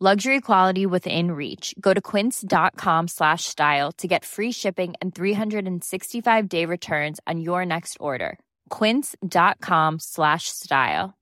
[0.00, 1.74] Luxury quality within reach.
[1.80, 7.66] Go to quince.com slash style to get free shipping and 365 day returns on your
[7.66, 8.38] next order.
[8.70, 11.14] Quince.com slash style.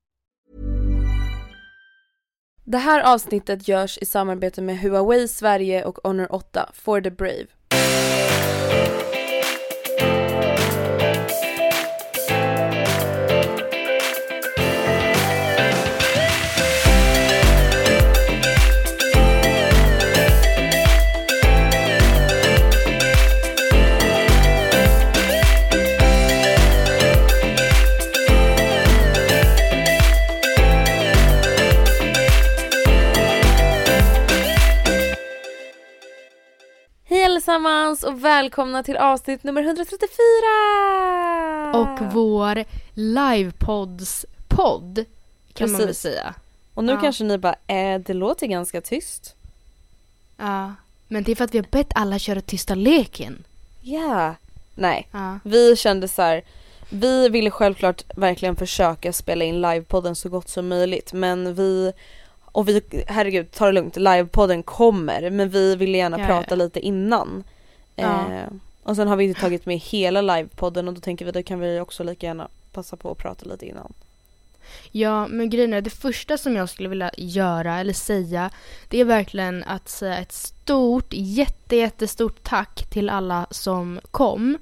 [2.65, 7.47] Det här avsnittet görs i samarbete med Huawei Sverige och Honor 8 for the Brave.
[37.57, 40.07] Allesammans och välkomna till avsnitt nummer 134!
[41.81, 45.05] Och vår livepodds podd
[45.55, 46.03] kan man väl Precis.
[46.03, 46.35] säga.
[46.75, 47.01] Och nu Ja.
[47.01, 49.35] kanske ni bara, äh, det låter ganska tyst.
[50.37, 50.75] Ja.
[51.09, 53.45] Men det är för att vi har bett alla köra tysta leken.
[53.83, 54.35] Ja.
[54.75, 55.39] Nej, Ja.
[55.45, 56.43] vi kände så här.
[56.91, 61.93] Vi ville självklart verkligen försöka spela in livepodden så gott som möjligt men vi
[62.57, 66.57] och vi, herregud ta det lugnt, livepodden kommer men vi ville gärna Ja, prata ja.
[66.57, 67.45] lite innan.
[67.97, 68.33] Ja.
[68.33, 68.49] Eh,
[68.83, 71.61] och sen har vi inte tagit med hela livepodden och då tänker vi då kan
[71.61, 73.93] vi också lika gärna passa på att prata lite innan.
[74.93, 78.51] ja, men grejen är det första som jag skulle vilja göra eller säga
[78.89, 84.59] det är verkligen att säga ett stort, jätte, jättestort tack till alla som kom.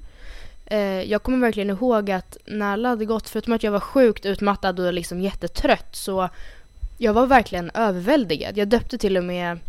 [0.65, 4.25] Eh, jag kommer verkligen ihåg att när alla hade gått, förutom att jag var sjukt
[4.25, 6.29] utmattad och liksom jättetrött så
[6.97, 8.57] jag var verkligen överväldigad.
[8.57, 9.59] Jag döpte till och med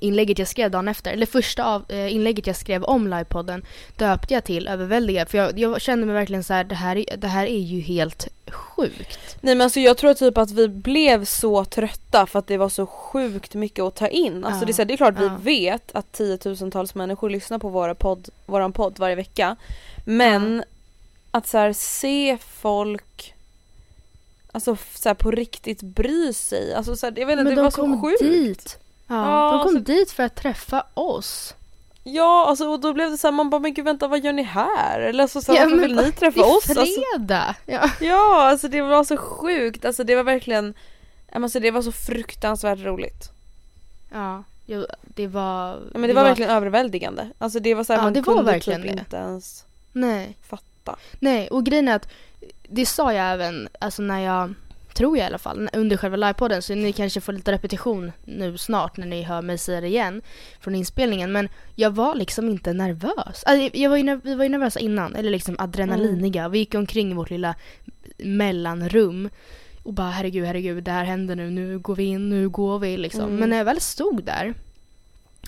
[0.00, 3.64] inlägget jag skrev dagen efter, eller första av, eh, inlägget jag skrev om livepodden
[3.96, 7.16] döpte jag till överväldigad för jag, jag kände mig verkligen så här, det här, är-
[7.16, 9.36] det här är ju helt sjukt.
[9.40, 12.68] Nej men alltså jag tror typ att vi blev så trötta för att det var
[12.68, 14.44] så sjukt mycket att ta in.
[14.44, 14.66] Alltså Ja.
[14.66, 15.36] det, är så här, det är klart Ja.
[15.42, 19.56] vi vet att tiotusentals människor lyssnar på våra podd, våran podd varje vecka.
[20.04, 20.64] Men
[21.30, 23.34] att så här, se folk
[24.56, 26.74] Alltså så här, på riktigt bry sig.
[26.74, 28.20] Alltså så här, jag vet inte, Men det de var så sjukt.
[28.20, 28.78] dit.
[29.06, 31.54] Ja, Ja, de kom så- dit för att träffa oss.
[32.02, 34.32] Ja alltså och då blev det så här, man bara men gud vänta vad gör
[34.32, 35.00] ni här?
[35.00, 36.70] Eller alltså, så här, Ja, varför vill ni träffa Det är oss?
[36.70, 37.54] Alltså, fredag!
[37.66, 37.90] Ja.
[38.00, 39.84] ja alltså det var så sjukt.
[39.84, 40.74] Alltså det var verkligen
[41.32, 43.30] Alltså det var så fruktansvärt roligt.
[44.12, 44.44] ja,
[45.02, 45.68] det var...
[45.92, 47.30] Ja, men det, var, verkligen överväldigande.
[47.38, 48.98] Alltså det var så här, Ja, man det var kunde verkligen typ det.
[48.98, 50.96] inte ens Nej, fatta.
[51.20, 52.08] nej, och grejen är att
[52.68, 54.54] det sa jag även, alltså när jag,
[54.94, 58.58] tror jag i alla fall, under själva livepodden så ni kanske får lite repetition nu
[58.58, 60.22] snart när ni hör mig säga det igen
[60.60, 63.44] från inspelningen men jag var liksom inte nervös.
[63.46, 66.48] Alltså, jag var ju, vi var ju nervösa innan, eller liksom adrenaliniga.
[66.48, 67.54] Vi gick omkring i vårt lilla
[68.18, 69.30] mellanrum
[69.82, 72.96] och bara herregud, herregud, det här händer nu, nu går vi in, nu går vi
[72.96, 73.22] liksom.
[73.22, 73.36] Mm.
[73.36, 74.54] Men när jag väl stod där,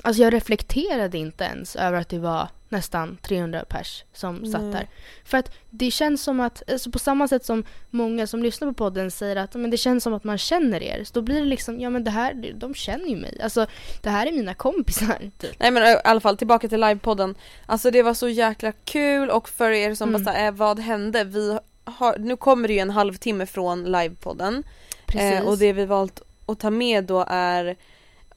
[0.02, 4.86] alltså jag reflekterade inte ens över att det var nästan 300 pers som satt där.
[5.24, 8.74] För att det känns som att, alltså på samma sätt som många som lyssnar på
[8.74, 11.04] podden säger att men det känns som att man känner er.
[11.04, 13.40] Så då blir det liksom, ja men det här, de känner ju mig.
[13.42, 13.66] Alltså
[14.02, 15.30] det här är mina kompisar.
[15.38, 15.58] Typ.
[15.58, 17.34] Nej men i alla fall tillbaka till livepodden.
[17.66, 20.24] Alltså det var så jäkla kul och för er som Mm.
[20.24, 21.24] bara såhär, eh, vad hände?
[21.24, 24.64] Vi har, nu kommer det ju en halvtimme från livepodden.
[25.06, 25.40] Precis.
[25.40, 27.76] Eh, och det vi valt att ta med då är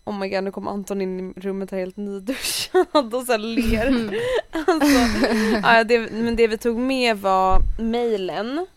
[0.03, 3.87] Oh my god nu kommer Anton in i rummet här helt nyduschad och så ler.
[3.87, 4.15] Mm.
[4.51, 5.27] alltså,
[5.63, 8.67] ja, det, men det vi tog med var mailen.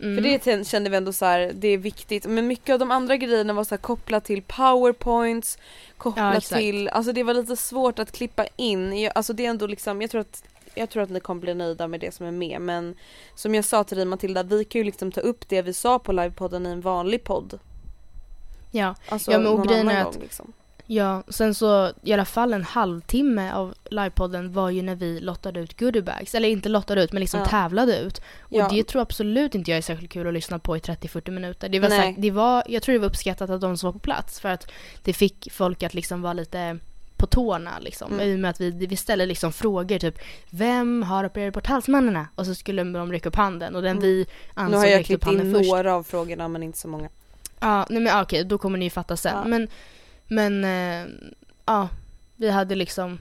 [0.00, 0.16] Mm.
[0.16, 2.26] För det kände vi ändå så här, det är viktigt.
[2.26, 6.60] Men mycket av de andra grejerna var så här kopplat till powerpoints, Ja, kopplat exakt.
[6.60, 8.98] till, alltså det var lite svårt att klippa in.
[9.00, 10.42] Jag, alltså det är ändå liksom, jag tror att
[10.74, 12.94] jag tror att ni kommer bli nöjda med det som är med men
[13.34, 15.98] som jag sa till dig Matilda, vi kan ju liksom ta upp det vi sa
[15.98, 17.58] på livepodden i en vanlig podd.
[18.70, 20.52] Ja, Alltså Ja, men och grejen är att- liksom.
[20.86, 25.60] Ja, sen så i alla fall en halvtimme av livepodden var ju när vi lottade
[25.60, 26.34] ut goodiebags.
[26.34, 27.46] Eller inte lottade ut men liksom Ja.
[27.46, 28.18] tävlade ut.
[28.40, 28.68] Och Ja.
[28.72, 31.68] det tror absolut inte jag är särskilt kul att lyssna på i 30-40 minuter.
[31.68, 31.98] Det var, Nej.
[31.98, 34.48] sagt, det var, jag tror det var uppskattat av de som var på plats för
[34.48, 34.70] att
[35.02, 36.78] det fick folk att liksom vara lite
[37.16, 38.12] på tårna liksom.
[38.12, 38.28] Mm.
[38.28, 40.18] I och med att vi, vi ställde liksom frågor typ
[40.50, 42.26] Vem har opererat bort halsmannarna?
[42.34, 44.02] Och så skulle de räcka upp handen och den Mm.
[44.02, 45.70] vi Nu ansåg har jag räckte upp klippt in handen först.
[45.70, 47.08] några av frågorna men inte så många.
[47.60, 49.32] Ja, nej men okej, då kommer ni ju fatta sen.
[49.36, 49.44] Ja.
[49.48, 49.68] Men,
[50.28, 51.06] men, eh,
[51.66, 51.88] ja,
[52.36, 53.18] vi hade liksom,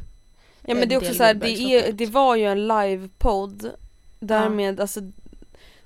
[0.61, 2.43] Ja men en det är också del så här, goodbags det, är, det var ju
[2.45, 3.71] en livepodd.
[4.19, 5.01] Därmed, alltså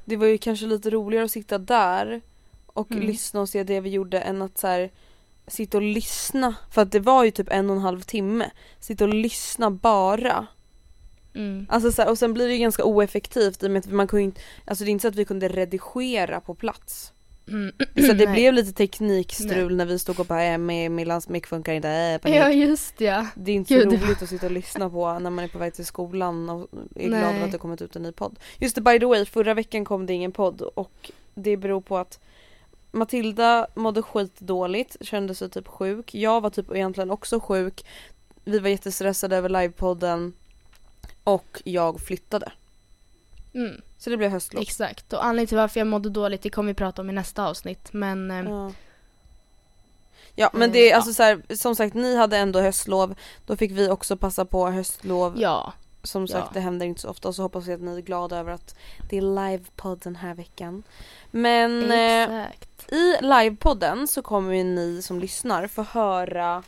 [0.06, 2.21] det var ju kanske lite roligare att sitta där
[2.66, 3.04] och Mm.
[3.07, 4.89] lyssna och se det vi gjorde än att så här,
[5.48, 6.56] sitta och lyssna.
[6.71, 8.51] För att det var ju typ en och en halv timme.
[8.80, 10.48] Sitta och lyssna bara.
[11.33, 13.92] mm, Alltså så här, och sen blir det ju ganska oeffektivt i och med att
[13.92, 17.13] man kunde inte, alltså det är inte så att vi kunde redigera på plats.
[17.50, 17.72] Mm.
[18.07, 19.75] Så det blev lite teknikstrul Nej.
[19.75, 22.38] när vi stod och bara äh, med Millans mick funkar inte, äh, panik.
[22.38, 23.28] Ja, just ja.
[23.36, 25.57] Det är inte Gud, så roligt att sitta och lyssna på när man är på
[25.57, 27.36] väg till skolan och är glad Nej.
[27.36, 28.40] över att det kommit ut en ny podd.
[28.57, 31.98] Just det, by the way, förra veckan kom det ingen podd och det beror på
[31.98, 32.19] att
[32.92, 36.16] Matilda mådde skitdåligt, kände sig typ sjuk.
[36.16, 37.86] Jag var typ egentligen också sjuk.
[38.44, 40.34] Vi var jättestressade över livepodden
[41.24, 42.52] och jag flyttade.
[43.54, 44.62] Mm, Så det blev höstlov.
[44.62, 45.13] exakt.
[45.13, 47.90] Och anledningen till varför jag mådde dåligt, det kommer vi prata om i nästa avsnitt.
[47.94, 48.72] Men, eh, Ja.
[50.36, 53.16] Ja men Eh, det är alltså så här, som sagt ni hade ändå höstlov,
[53.46, 55.34] då fick vi också passa på höstlov.
[55.38, 55.74] ja.
[56.04, 56.51] Som sagt Ja.
[56.54, 58.75] det händer inte så ofta och så hoppas jag att ni är glada över att
[59.10, 60.84] det är livepodd den här veckan.
[61.31, 62.92] Men eh, Exakt.
[62.92, 66.63] i livepodden så kommer ju ni som lyssnar få höra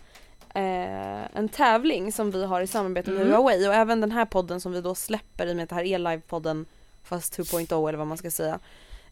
[0.54, 3.34] eh, en tävling som vi har i samarbete med Mm.
[3.34, 5.76] Huawei och även den här podden som vi då släpper i och med att det
[5.76, 6.66] här är livepodden
[7.04, 8.60] fast 2.0 eller vad man ska säga.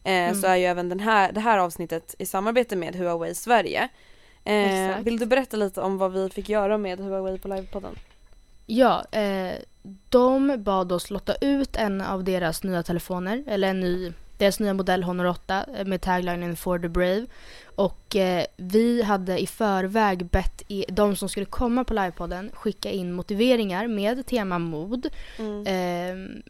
[0.03, 0.41] Eh, Mm.
[0.41, 3.89] Så är ju även den här, det här avsnittet i samarbete med Huawei Sverige.
[4.43, 7.95] Eh, vill du berätta lite om vad vi fick göra med Huawei på livepodden?
[8.65, 9.53] Ja, eh,
[10.09, 14.73] de bad oss lotta ut en av deras nya telefoner, eller en ny, deras nya
[14.73, 17.25] modell Honor 8 eh, med taglinen For the Brave.
[17.75, 22.89] Och eh, vi hade i förväg bett i, de som skulle komma på livepodden skicka
[22.91, 25.09] in motiveringar med tema mod.
[25.39, 25.63] Mm.
[25.67, 26.41] Ehm,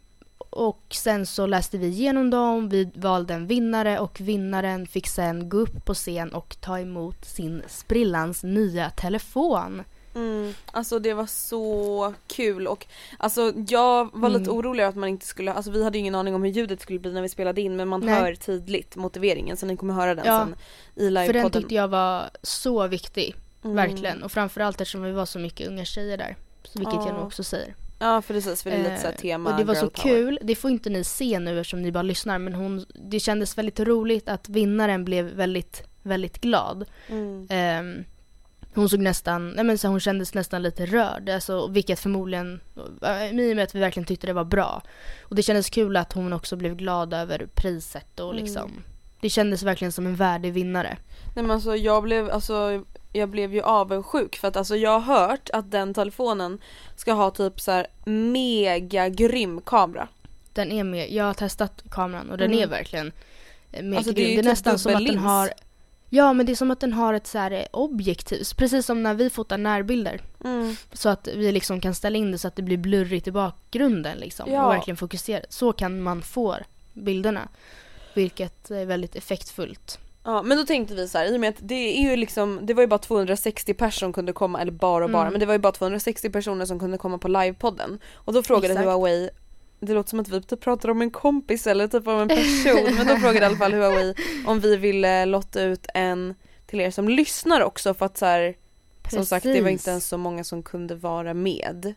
[0.50, 5.48] och sen så läste vi igenom dem, vi valde en vinnare och vinnaren fick sen
[5.48, 9.82] gå upp på scen och ta emot sin sprillans nya telefon.
[10.14, 12.86] Mm, alltså det var så kul och
[13.18, 14.56] alltså jag var lite Mm.
[14.56, 16.98] orolig att man inte skulle, alltså vi hade ju ingen aning om hur ljudet skulle
[16.98, 18.14] bli när vi spelade in men man Nej.
[18.14, 20.54] hör tydligt motiveringen så ni kommer höra den Ja, sen
[20.94, 21.62] i För den livepodden.
[21.62, 23.76] tyckte jag var så viktig, Mm.
[23.76, 24.22] verkligen.
[24.22, 26.36] Och framförallt eftersom vi var så mycket unga tjejer där.
[26.74, 27.12] Vilket jag Ja.
[27.12, 27.74] nog också säger.
[28.02, 30.02] Ja precis för det är lite såhär Eh, tema Och det var så power.
[30.14, 33.58] kul, det får inte ni se nu eftersom ni bara lyssnar men hon, det kändes
[33.58, 36.84] väldigt roligt att vinnaren blev väldigt, väldigt glad.
[37.08, 37.46] Mm.
[37.50, 38.04] Ehm,
[38.74, 42.60] hon såg nästan, nej men så hon kändes nästan lite rörd, alltså, vilket förmodligen,
[43.02, 44.82] äh, i och med att vi verkligen tyckte det var bra.
[45.22, 48.34] Och det kändes kul att hon också blev glad över priset och
[48.66, 48.82] Mm.
[49.20, 50.96] Det kändes verkligen som en värdig vinnare.
[51.34, 55.18] Nej men alltså jag blev, alltså jag blev ju avundsjuk för att alltså jag har
[55.18, 56.58] hört att den telefonen
[56.96, 60.08] ska ha typ så här mega grym kamera.
[60.52, 62.62] Den är med, jag har testat kameran och den Mm.
[62.62, 63.12] är verkligen
[63.72, 64.34] eh, mega Alltså, det är grym.
[64.34, 65.50] Det är typ nästan som att den har
[66.12, 69.02] Ja men det är som att den har ett så här eh, objektiv, precis som
[69.02, 70.20] när vi fotar närbilder.
[70.44, 70.76] Mm.
[70.92, 74.18] Så att vi liksom kan ställa in det så att det blir blurrigt i bakgrunden
[74.18, 74.52] liksom.
[74.52, 74.64] Ja.
[74.66, 75.42] Och verkligen fokusera.
[75.48, 76.56] Så kan man få
[76.92, 77.48] bilderna.
[78.14, 79.98] Vilket är väldigt effektfullt.
[80.24, 82.60] Ja men då tänkte vi så här, i och med att det är ju liksom,
[82.62, 85.32] det var ju bara 260 personer som kunde komma, eller bara och bara, Mm.
[85.32, 87.98] men det var ju bara 260 personer som kunde komma på livepodden.
[88.14, 88.86] Och då frågade Exakt.
[88.86, 89.30] Huawei,
[89.80, 92.94] det låter som att vi typ pratar om en kompis eller typ om en person,
[92.96, 94.14] men då frågade i alla fall Huawei
[94.46, 96.34] om vi ville lotta ut en
[96.66, 98.54] till er som lyssnar också för att så här,
[99.10, 101.94] som sagt det var inte ens så många som kunde vara med.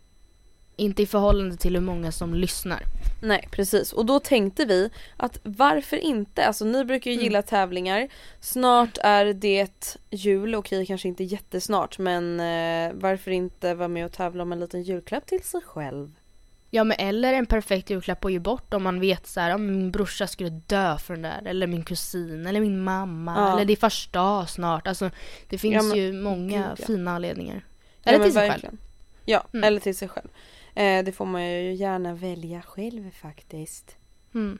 [0.75, 2.81] Inte i förhållande till hur många som lyssnar.
[3.21, 6.45] Nej precis och då tänkte vi att varför inte?
[6.45, 7.23] Alltså ni brukar ju Mm.
[7.23, 8.07] gilla tävlingar.
[8.39, 14.11] Snart är det jul, okej kanske inte jättesnart men eh, varför inte vara med och
[14.11, 16.11] tävla om en liten julklapp till sig själv?
[16.69, 19.65] Ja men eller en perfekt julklapp att ge bort om man vet så här, om
[19.67, 21.41] min brorsa skulle dö för den där.
[21.45, 23.33] Eller min kusin eller min mamma.
[23.37, 23.53] Ja.
[23.53, 24.87] Eller det är första dag snart.
[24.87, 25.09] Alltså
[25.49, 26.85] det finns Ja, men ju många gud, ja.
[26.85, 27.65] fina anledningar.
[28.03, 28.51] Eller till sig själv.
[28.51, 28.77] verkligen.
[29.25, 29.63] Ja, Mm.
[29.63, 30.27] eller till sig själv.
[30.75, 33.97] Eh, det får man ju gärna välja själv faktiskt.
[34.35, 34.59] Mm.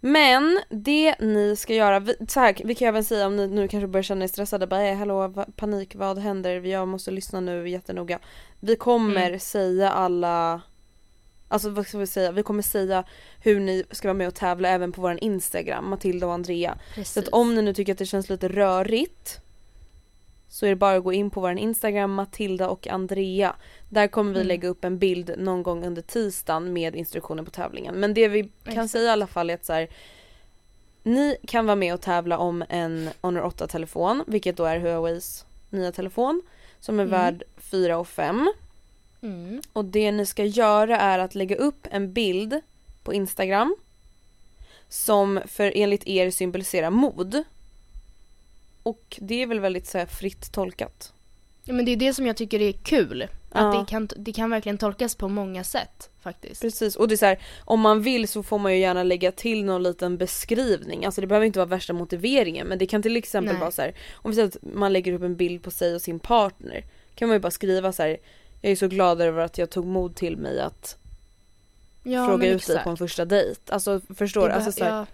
[0.00, 3.68] Men det ni ska göra, vi, så här, vi kan även säga om ni nu
[3.68, 6.60] kanske börjar känna er stressade, bara eh, hallå va, panik, vad händer?
[6.60, 8.18] Jag måste lyssna nu jättenoga.
[8.60, 9.40] Vi kommer Mm.
[9.40, 10.60] säga alla,
[11.48, 13.04] alltså vad ska vi säga, vi kommer säga
[13.40, 16.78] hur ni ska vara med och tävla även på våran Instagram, Matilda och Andrea.
[16.94, 17.12] Precis.
[17.14, 19.40] Så att om ni nu tycker att det känns lite rörigt
[20.48, 23.54] så är det bara att gå in på vår Instagram Matilda och Andrea.
[23.88, 24.48] Där kommer vi Mm.
[24.48, 27.94] lägga upp en bild någon gång under tisdagen med instruktioner på tävlingen.
[27.94, 29.88] Men det vi kan säga i alla fall är att så här,
[31.02, 35.44] ni kan vara med och tävla om en Honor 8 telefon, vilket då är Huaweis
[35.70, 36.42] nya telefon
[36.80, 37.10] som är Mm.
[37.20, 38.52] värd 4 och 5.
[39.22, 39.60] Mm.
[39.72, 42.60] Och det ni ska göra är att lägga upp en bild
[43.02, 43.76] på Instagram
[44.88, 47.44] som för enligt er symboliserar mod.
[48.88, 51.12] Och det är väl väldigt så här, fritt tolkat.
[51.64, 53.28] Ja, men det är det som jag tycker är kul.
[53.52, 53.60] Ja.
[53.60, 56.60] Att det kan, det kan verkligen tolkas på många sätt faktiskt.
[56.62, 59.32] Precis, och det är så här, om man vill så får man ju gärna lägga
[59.32, 61.04] till någon liten beskrivning.
[61.04, 63.60] Alltså det behöver inte vara värsta motiveringen men det kan till exempel Nej.
[63.60, 66.02] vara så här, om vi säger att man lägger upp en bild på sig och
[66.02, 66.84] sin partner.
[67.14, 68.16] Kan man ju bara skriva så här,
[68.60, 70.96] jag är så glad över att jag tog mod till mig att
[72.02, 73.60] Ja, fråga ut dig på en första dejt.
[73.72, 74.54] Alltså förstår du?
[74.54, 75.06] Alltså, så här, ja,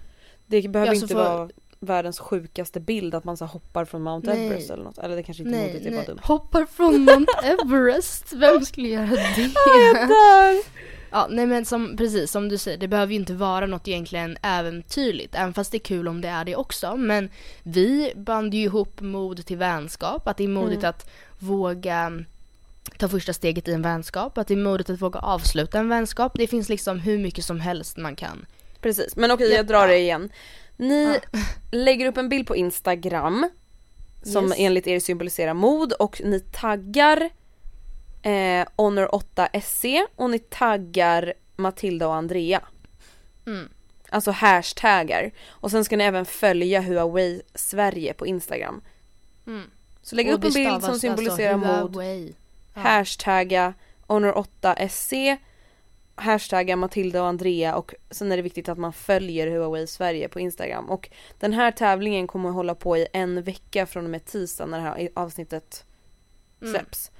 [0.46, 1.50] Det behöver Ja, så inte får- vara
[1.84, 4.46] världens sjukaste bild att man så hoppar från Mount Nej.
[4.46, 4.98] Everest eller något.
[4.98, 6.18] Eller det kanske inte är modigt, det är bara dumt.
[6.22, 8.32] Hoppar från Mount Everest.
[8.32, 9.52] Vem skulle göra det?
[10.08, 10.62] Där!
[11.10, 14.36] Ja, nej men som, precis som du säger, det behöver ju inte vara något egentligen
[14.42, 16.96] äventyrligt, även fast det är kul om det är det också.
[16.96, 17.30] Men
[17.62, 20.90] vi band ju ihop mod till vänskap, att det är modigt Mm.
[20.90, 22.12] att våga
[22.98, 26.32] ta första steget i en vänskap, att det är modigt att våga avsluta en vänskap.
[26.34, 28.46] Det finns liksom hur mycket som helst man kan.
[28.80, 29.56] Precis, men okej Ja.
[29.56, 30.30] jag drar det igen.
[30.76, 31.40] Ni Ja.
[31.72, 33.50] lägger upp en bild på Instagram
[34.22, 34.54] som Yes.
[34.58, 37.30] enligt er symboliserar mod och ni taggar
[38.22, 39.84] eh, Honor 8 SC
[40.16, 42.62] och ni taggar Matilda och Andrea.
[43.46, 43.68] Mm.
[44.08, 45.30] Alltså hashtaggar.
[45.48, 48.80] Och sen ska ni även följa Huawei Sverige på Instagram.
[49.46, 49.62] Mm.
[50.02, 52.04] Så lägg Och upp en bild som symboliserar alltså mod.
[52.74, 52.80] Ja.
[52.80, 53.74] hashtagga
[54.06, 55.36] Honor8SC,
[56.16, 60.40] hashtagga Matilda och Andrea och sen är det viktigt att man följer Huawei Sverige på
[60.40, 60.90] Instagram.
[60.90, 64.66] Och den här tävlingen kommer att hålla på i en vecka från och med tisdag
[64.66, 65.84] när det här avsnittet
[66.62, 66.74] Mm.
[66.74, 67.10] släpps.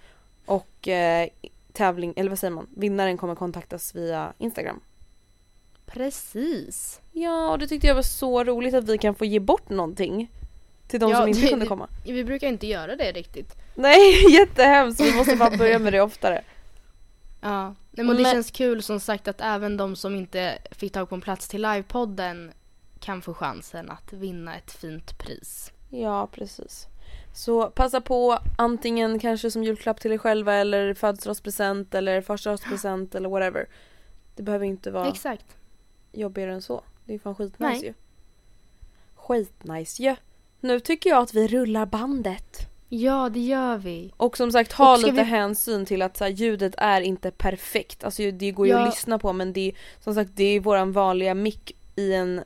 [0.47, 1.29] Och eh,
[1.73, 4.81] tävling, eller vad säger man, vinnaren kommer kontaktas via Instagram.
[5.87, 7.01] Precis.
[7.13, 10.31] Ja, och det tyckte jag var så roligt att vi kan få ge bort någonting.
[10.89, 11.89] Till de Ja, som inte det- kunde komma.
[12.07, 13.55] Vi brukar inte göra det riktigt.
[13.75, 15.01] Nej, jättehemskt!
[15.01, 16.43] Vi måste bara börja med det oftare.
[17.45, 20.93] Ja, Nej, men det Men- känns kul som sagt att även de som inte fick
[20.93, 22.53] tag på en plats till livepodden
[23.01, 25.73] kan få chansen att vinna ett fint pris.
[25.91, 26.87] Ja, precis.
[27.35, 33.29] Så passa på antingen kanske som julklapp till er själva eller födelsedagspresent eller förstaårspresent eller
[33.29, 33.69] whatever.
[34.37, 35.57] Det behöver inte vara Exakt.
[36.13, 36.83] jobbigare än så.
[37.05, 37.85] Det är fan skitnice Nej.
[37.85, 37.95] ju.
[39.15, 40.17] Skitnice ju.
[40.61, 42.69] Nu tycker jag att vi rullar bandet.
[42.89, 44.13] Ja, det gör vi.
[44.17, 48.05] Och som sagt ha lite vi- hänsyn till att så här, ljudet är inte perfekt.
[48.05, 48.79] Alltså det går ju Ja.
[48.79, 52.41] att lyssna på men det är som sagt det är våran vanliga mick i en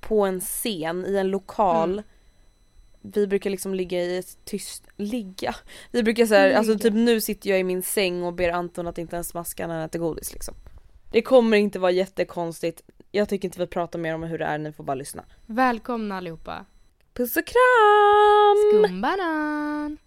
[0.00, 1.92] på en scen, i en lokal.
[1.92, 2.04] Mm.
[3.02, 5.54] Vi brukar liksom ligga i ett tyst, ligga.
[5.90, 8.98] Vi brukar säga, alltså typ nu sitter jag i min säng och ber Anton att
[8.98, 10.54] inte ens smaska när han äter godis liksom.
[11.12, 12.82] Det kommer inte vara jättekonstigt.
[13.12, 15.24] Jag tycker inte vi pratar mer om hur det är, ni får bara lyssna.
[15.46, 16.64] Välkomna allihopa.
[17.16, 18.56] Puss och kram!
[18.84, 19.98] Skumbanan!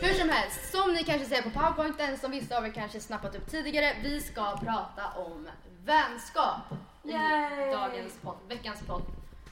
[0.00, 3.36] Hur som helst, som ni kanske ser på powerpointen, som vissa av er kanske snappat
[3.36, 5.48] upp tidigare, vi ska prata om
[5.84, 6.56] vänskap
[7.02, 7.72] i Yay!
[7.72, 9.02] dagens podd, veckans podd,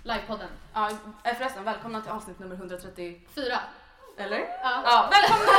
[0.02, 0.48] livepodden.
[0.74, 0.90] Ja,
[1.24, 3.20] eh, förresten välkomna till avsnitt nummer 130.
[3.34, 3.58] Fyra.
[4.18, 4.38] Eller?
[4.38, 4.82] Ja.
[4.84, 5.52] Ja, välkomna!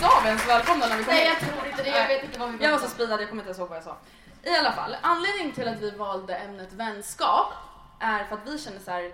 [0.00, 2.38] Sa vi ens välkomna när vi kom Nej jag tror inte det, jag vet inte
[2.38, 3.96] vad vi Jag var så speedad, jag kommer inte ens ihåg vad jag sa.
[4.42, 7.52] I alla fall, anledningen till att vi valde ämnet vänskap
[8.00, 9.12] är för att vi känner så här.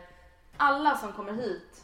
[0.56, 1.82] alla som kommer hit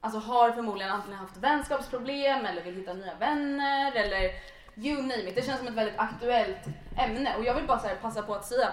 [0.00, 4.30] alltså har förmodligen antingen haft vänskapsproblem eller vill hitta nya vänner eller
[4.76, 5.34] you name it.
[5.34, 8.46] Det känns som ett väldigt aktuellt ämne och jag vill bara så passa på att
[8.46, 8.72] säga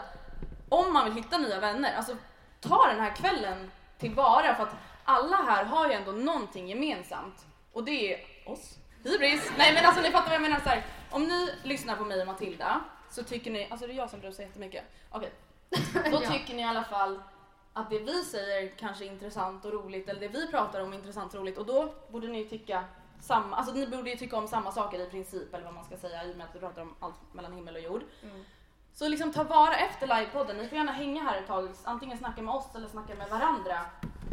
[0.69, 2.15] om man vill hitta nya vänner, alltså
[2.61, 7.83] ta den här kvällen tillvara för att alla här har ju ändå någonting gemensamt och
[7.83, 8.77] det är oss.
[9.03, 9.51] Hybris!
[9.57, 10.85] Nej men alltså ni fattar vad jag menar så här.
[11.11, 14.19] Om ni lyssnar på mig och Matilda så tycker ni, alltså det är jag som
[14.19, 14.83] brusar jättemycket.
[15.11, 15.31] Okej.
[15.93, 16.29] Då Ja.
[16.31, 17.19] tycker ni i alla fall
[17.73, 20.97] att det vi säger kanske är intressant och roligt eller det vi pratar om är
[20.97, 22.83] intressant och roligt och då borde ni tycka
[23.21, 25.97] samma, alltså ni borde ju tycka om samma saker i princip eller vad man ska
[25.97, 28.01] säga i och med att vi pratar om allt mellan himmel och jord.
[28.97, 30.57] Så liksom ta vara efter livepodden.
[30.57, 33.85] Ni får gärna hänga här ett tag, antingen snacka med oss eller snacka med varandra.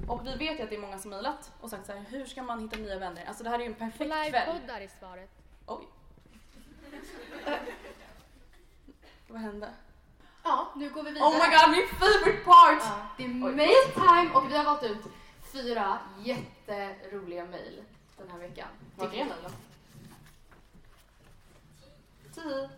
[0.08, 2.26] Och vi vet ju att det är många som mejlat och sagt så här, hur
[2.26, 3.24] ska man hitta nya vänner?
[3.26, 4.24] Alltså det här är ju en perfekt kväll.
[4.24, 5.30] Livepoddar är svaret.
[5.66, 5.88] Oj.
[9.28, 9.70] Vad hände?
[10.42, 11.28] Ja, nu går vi vidare.
[11.28, 12.82] Oh my god, min favorite part!
[12.82, 15.04] Ja, det är mail time och vi har valt ut
[15.52, 17.82] fyra jätteroliga mail
[18.16, 18.68] den här veckan.
[18.96, 19.52] Vart är mejlen?
[22.34, 22.70] Tio.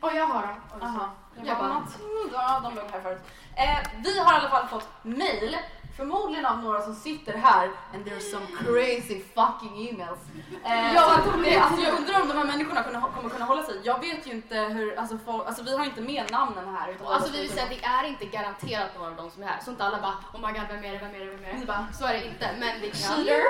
[0.00, 0.60] Och jag har dem.
[0.74, 1.10] Oj, Aha.
[1.36, 1.84] Jag Jag bara- bara,
[2.32, 3.20] ja, de låg här förut.
[3.56, 5.56] Eh, vi har i alla fall fått mail,
[5.96, 10.18] förmodligen av några som sitter här, and there's some crazy fucking emails.
[10.64, 13.62] Eh, Ja, de det, alltså, jag undrar om de här människorna kunna, kommer kunna hålla
[13.62, 13.80] sig.
[13.84, 16.90] Jag vet ju inte hur, alltså, folk, alltså vi har inte med namnen här.
[16.92, 19.46] Utan Alltså vi vill säga att det är inte garanterat några av dem som är
[19.46, 19.60] här.
[19.64, 21.60] Så inte alla bara oh my god vem är det, vem är det, vem är
[21.60, 21.66] det?
[21.66, 22.50] bara, Så är det inte.
[22.60, 22.98] Men vi kan...
[23.16, 23.42] cheater.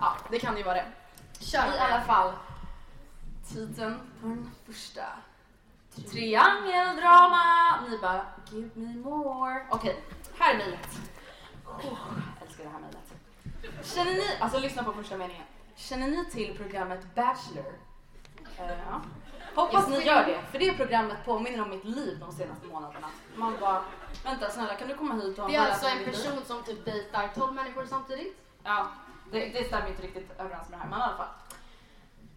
[0.00, 0.84] Ja, det kan ju vara det.
[1.40, 2.32] Kör I alla fall,
[3.48, 5.02] titeln på den första.
[6.10, 7.80] Triangeldrama!
[7.88, 9.66] Ni bara, give me more.
[9.70, 10.02] Okej,
[10.38, 10.88] här är mejlet.
[11.66, 11.98] Oh,
[12.46, 13.86] älskar det här mejlet.
[13.94, 15.42] Känner ni, alltså lyssna på första meningen.
[15.76, 17.72] Känner ni till programmet Bachelor?
[18.58, 19.00] Ja.
[19.54, 23.06] Hoppas ni gör det, för det programmet påminner om mitt liv de senaste månaderna.
[23.36, 23.82] Man bara,
[24.24, 26.06] vänta snälla kan du komma hit och Det är alltså en liv?
[26.06, 28.36] person som typ dejtar 12 människor samtidigt.
[28.62, 28.88] Ja,
[29.32, 31.26] det, det stämmer inte riktigt överens med det här, men i alla fall.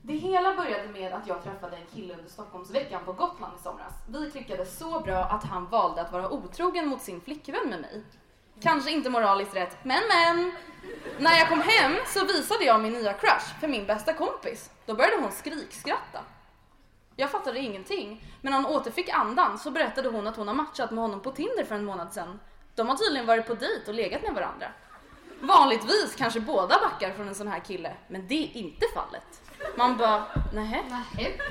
[0.06, 3.94] Det hela började med att jag träffade en kille under Stockholmsveckan på Gotland i somras.
[4.08, 8.04] Vi klickade så bra att han valde att vara otrogen mot sin flickvän med mig.
[8.62, 10.52] Kanske inte moraliskt rätt, men men.
[11.20, 14.72] När jag kom hem så visade jag min nya crush för min bästa kompis.
[14.86, 16.20] Då började hon skrikskratta.
[17.16, 20.92] Jag fattade ingenting, men när hon återfick andan så berättade hon att hon har matchat
[20.92, 22.40] med honom på Tinder för en månad sedan.
[22.76, 24.68] De har tydligen varit på dejt och legat med varandra.
[25.42, 29.43] Vanligtvis kanske båda backar från en sån här kille, men det är inte fallet.
[29.76, 30.84] Man bara, Nej.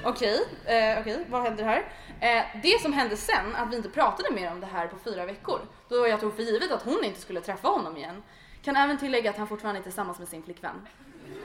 [0.05, 1.93] okej, eh, okej, vad händer här?
[2.21, 5.25] Eh, det som hände sen, att vi inte pratade mer om det här på fyra
[5.25, 8.23] veckor, då jag tog för givet att hon inte skulle träffa honom igen,
[8.63, 10.89] kan även tillägga att han fortfarande är tillsammans med sin flickvän.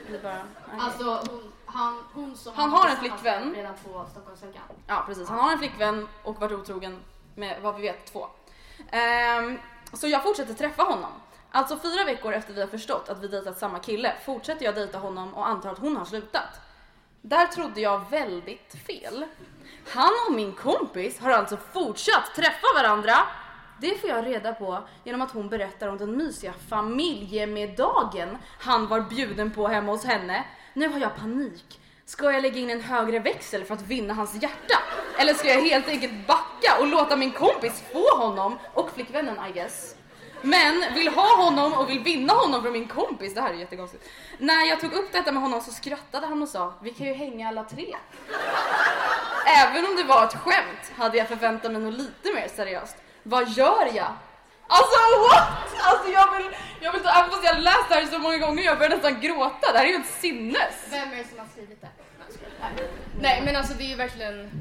[0.09, 0.79] Det är bara, okej.
[0.79, 3.55] Alltså hon, han, hon som Han var har en tillsammans flickvän.
[3.55, 4.63] Redan på Stockholmsveckan.
[4.87, 6.99] Ja precis, han har en flickvän och varit otrogen
[7.35, 8.27] med vad vi vet två.
[8.91, 9.59] Ehm,
[9.93, 11.11] så jag fortsätter träffa honom.
[11.51, 14.97] Alltså fyra veckor efter vi har förstått att vi dejtat samma kille fortsätter jag dejta
[14.97, 16.61] honom och antar att hon har slutat.
[17.21, 19.25] Där trodde jag väldigt fel.
[19.87, 23.13] Han och min kompis har alltså fortsatt träffa varandra.
[23.81, 29.01] Det får jag reda på genom att hon berättar om den mysiga familjemiddagen han var
[29.01, 30.45] bjuden på hemma hos henne.
[30.73, 31.79] Nu har jag panik.
[32.05, 34.79] Ska jag lägga in en högre växel för att vinna hans hjärta?
[35.17, 39.51] Eller ska jag helt enkelt backa och låta min kompis få honom och flickvännen I
[39.53, 39.96] guess?
[40.41, 43.33] Men vill ha honom och vill vinna honom från min kompis.
[43.33, 44.09] Det här är jättekonstigt.
[44.37, 47.13] När jag tog upp detta med honom så skrattade han och sa vi kan ju
[47.13, 47.95] hänga alla tre.
[49.45, 52.97] Även om det var ett skämt hade jag förväntat mig något lite mer seriöst.
[53.23, 54.13] Vad gör jag?
[54.67, 54.97] Alltså
[55.29, 55.75] what?
[55.81, 58.37] Alltså jag vill, jag vill ta, även fast jag har läst det här så många
[58.37, 59.71] gånger jag börjar nästan gråta.
[59.71, 60.87] Det här är ju ett sinnes.
[60.89, 61.87] Vem är det som har skrivit det?
[63.21, 64.51] Nej men alltså det är ju verkligen...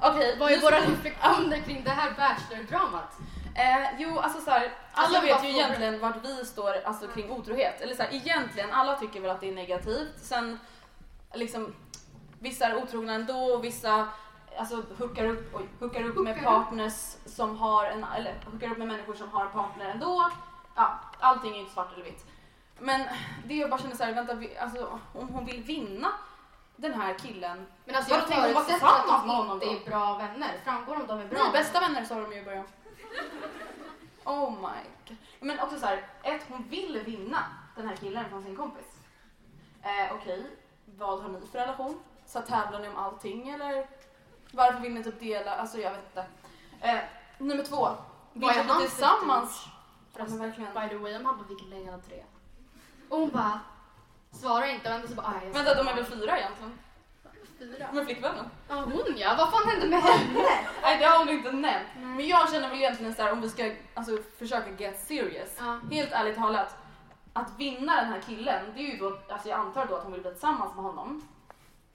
[0.00, 3.12] Okej, Vad är våra reflektioner kring det här Bachelor-dramat?
[3.56, 7.30] Eh, jo, alltså så här, alla jag vet ju egentligen vart vi står alltså, kring
[7.30, 7.80] otrohet.
[7.80, 10.14] Eller så här, egentligen, alla tycker väl att det är negativt.
[10.16, 10.58] Sen
[11.34, 11.74] liksom,
[12.38, 14.08] vissa är otrogna ändå och vissa
[14.58, 18.88] alltså, hookar upp, oj, hookar upp med partners som har en, eller hookar upp med
[18.88, 20.30] människor som har en partner ändå.
[20.74, 22.26] Ja, allting är ju inte svart eller vitt.
[22.78, 23.06] Men
[23.44, 26.08] det jag bara känner så här, vänta, vi, alltså, om hon vill vinna
[26.76, 27.66] den här killen.
[27.84, 30.60] Men alltså jag var förutsätter att de inte är bra vänner.
[30.64, 32.64] Framgår om de är bra Nej, bästa vänner sa de ju i början.
[34.24, 35.16] Oh my god.
[35.40, 37.44] Men också så här, ett, hon vill vinna
[37.76, 38.86] den här killen från sin kompis.
[39.82, 40.46] Eh, Okej,
[40.84, 42.00] vad har ni för relation?
[42.26, 43.86] Så tävlar ni om allting eller
[44.52, 45.56] varför vill ni typ dela?
[45.56, 46.26] Alltså jag vet inte.
[46.80, 46.98] Eh,
[47.38, 47.88] nummer två,
[48.32, 49.64] vill ni tillsammans?
[50.12, 50.74] Förresten, Men verkligen.
[50.74, 52.24] by the way, om han bara fick längre än tre.
[53.08, 53.60] Och hon bara
[54.30, 56.78] svarar inte, väntar så bara aj, jag Vänta, de är väl fyra egentligen?
[57.66, 58.00] Fyra.
[58.00, 58.44] Är flickvännen?
[58.68, 60.40] Ja hon ja, vad fan hände med henne?
[60.82, 61.88] Nej det har hon inte nämnt.
[61.96, 65.56] Men jag känner väl egentligen så här om vi ska alltså, försöka get serious.
[65.58, 65.80] Ja.
[65.90, 66.76] Helt ärligt talat.
[67.32, 70.12] Att vinna den här killen, det är ju då, alltså jag antar då att hon
[70.12, 71.28] vill bli tillsammans med honom.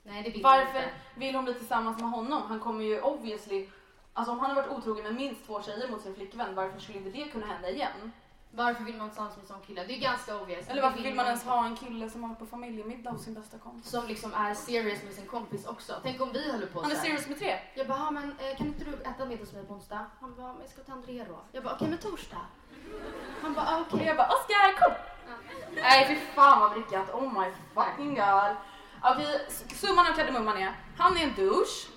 [0.03, 0.89] Nej det vill Varför inte.
[1.15, 2.41] vill hon bli tillsammans med honom?
[2.47, 3.67] Han kommer ju obviously,
[4.13, 6.97] alltså om han har varit otrogen med minst två tjejer mot sin flickvän, varför skulle
[6.97, 8.12] inte det kunna hända igen?
[8.53, 9.83] Varför vill man tillsammans med en sån kille?
[9.83, 10.67] Det är ganska obvious.
[10.69, 13.57] Eller varför vill man ens ha en kille som har på familjemiddag hos sin bästa
[13.57, 13.89] kompis?
[13.89, 15.93] Som liksom är serious med sin kompis också.
[16.03, 17.05] Tänk om vi håller på Han är så här.
[17.07, 17.59] serious med tre.
[17.73, 20.05] Jag bara, "Ja, men eh, kan inte du äta middag hos mig på onsdag?
[20.21, 21.39] Han bara, men jag ska till André då.
[21.51, 22.37] Jag bara, okej men torsdag.
[23.41, 24.07] Han bara, ah, Och okej.
[24.07, 24.93] jag bara Oscar kom!
[25.75, 28.55] Nej fy fan vad vrickat, oh my fucking god.
[29.03, 31.87] Okej, summan av kardemumman är, han är en douche.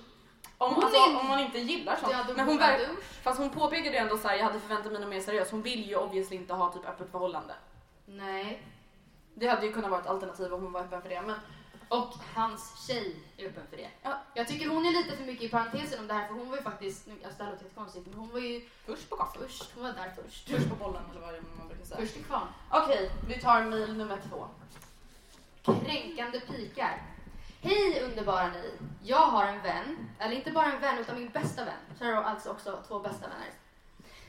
[0.59, 2.13] Om, Hon alltså, om man inte gillar sånt.
[2.13, 2.89] Ja, men hon verk,
[3.23, 5.51] fast hon påpekade ju ändå så här, jag hade förväntat mig något mer seriöst.
[5.51, 7.55] Hon vill ju obviously inte ha typ öppet förhållande.
[8.07, 8.63] Nej.
[9.35, 11.23] Det hade ju kunnat vara ett alternativ om hon var öppen för det.
[11.23, 11.37] Men
[11.89, 13.89] Och hans tjej är öppen för det.
[14.03, 14.19] Ja.
[14.35, 16.57] Jag tycker hon är lite för mycket i parentesen om det här för hon var
[16.57, 19.43] ju faktiskt, alltså det här låter jättekonstigt men hon var ju först på kaffet.
[19.43, 20.49] först, hon var där först.
[20.51, 22.01] Först på bollen eller vad man brukar säga.
[22.01, 22.49] Först till kvarn.
[22.71, 24.47] Okej, vi tar mil nummer två.
[25.85, 27.14] Kränkande pikar.
[27.67, 28.73] Hej underbara ni!
[29.03, 31.81] Jag har en vän, eller inte bara en vän utan min bästa vän.
[31.99, 33.51] Så har alltså också två bästa vänner.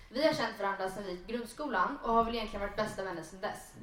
[0.10, 3.24] Vi har känt varandra sedan vi gick grundskolan och har väl egentligen varit bästa vänner
[3.24, 3.74] sedan dess.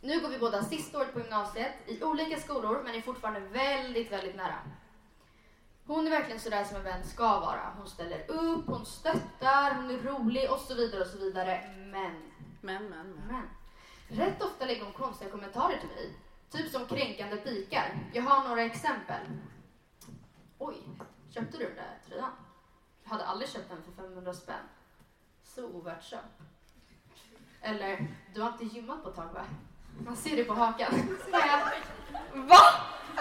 [0.00, 4.12] Nu går vi båda sista året på gymnasiet i olika skolor men är fortfarande väldigt,
[4.12, 4.58] väldigt nära.
[5.86, 7.72] Hon är verkligen sådär som en vän ska vara.
[7.76, 11.60] Hon ställer upp, hon stöttar, hon är rolig och så vidare och så vidare.
[11.76, 13.48] Men Men, men, men.
[14.08, 16.14] men rätt ofta lägger hon konstiga kommentarer till mig.
[16.52, 17.98] Typ som kränkande pikar.
[18.12, 19.20] Jag har några exempel.
[20.58, 20.76] Oj,
[21.30, 22.30] köpte du den där tröjan?
[23.02, 24.64] Jag hade aldrig köpt den för 500 spänn.
[25.42, 26.20] Så ovärt köp.
[27.60, 29.44] Eller, du har inte gymmat på ett tag va?
[29.98, 30.92] Man ser det på hakan.
[32.34, 32.58] Va?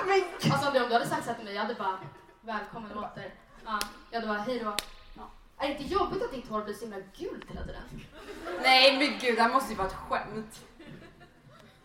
[0.05, 1.99] Men Alltså om du, hade sagt så till mig, jag hade bara
[2.41, 3.33] välkommen åter.
[3.65, 3.79] Ja,
[4.11, 4.75] jag hade bara hej då.
[5.13, 5.31] Ja.
[5.57, 7.83] Är det inte jobbigt att ditt hår blir så himla gult hela tiden?
[8.61, 10.65] Nej men gud, det här måste ju vara ett skämt.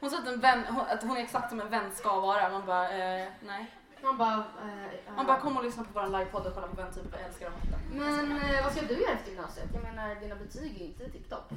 [0.01, 2.49] Hon sa att, en vän, att hon är exakt som en vän ska vara.
[2.49, 3.67] Man bara, eh, nej.
[4.03, 4.35] Man bara...
[4.35, 7.51] Eh, Man bara, kom och lyssna på vår livepodd och kolla på vem typ älskar
[7.51, 7.61] dem.
[7.93, 9.67] Men eh, vad ska du göra efter gymnasiet?
[9.75, 11.51] Jag menar, dina betyg är inte tipptopp.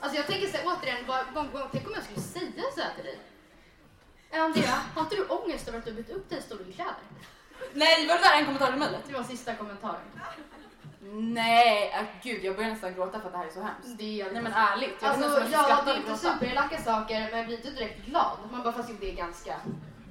[0.00, 2.62] Alltså jag tänker så här, återigen, bara, gång på gång, tänk om jag skulle säga
[2.74, 3.18] så här till dig.
[4.30, 6.94] Eh, Andrea, har inte du ångest över att du bytt upp dig i storlekläder?
[7.72, 9.02] Nej, var det där en kommentar i mejlet?
[9.08, 10.00] Det var sista kommentaren.
[11.12, 13.98] Nej, äh, gud jag börjar nästan gråta för att det här är så hemskt.
[13.98, 17.46] Det är Nej men ärligt, jag Alltså, ja, det är inte superelaka saker, men jag
[17.46, 18.38] blir inte direkt glad.
[18.52, 19.60] Man bara, fast jo, det är ganska...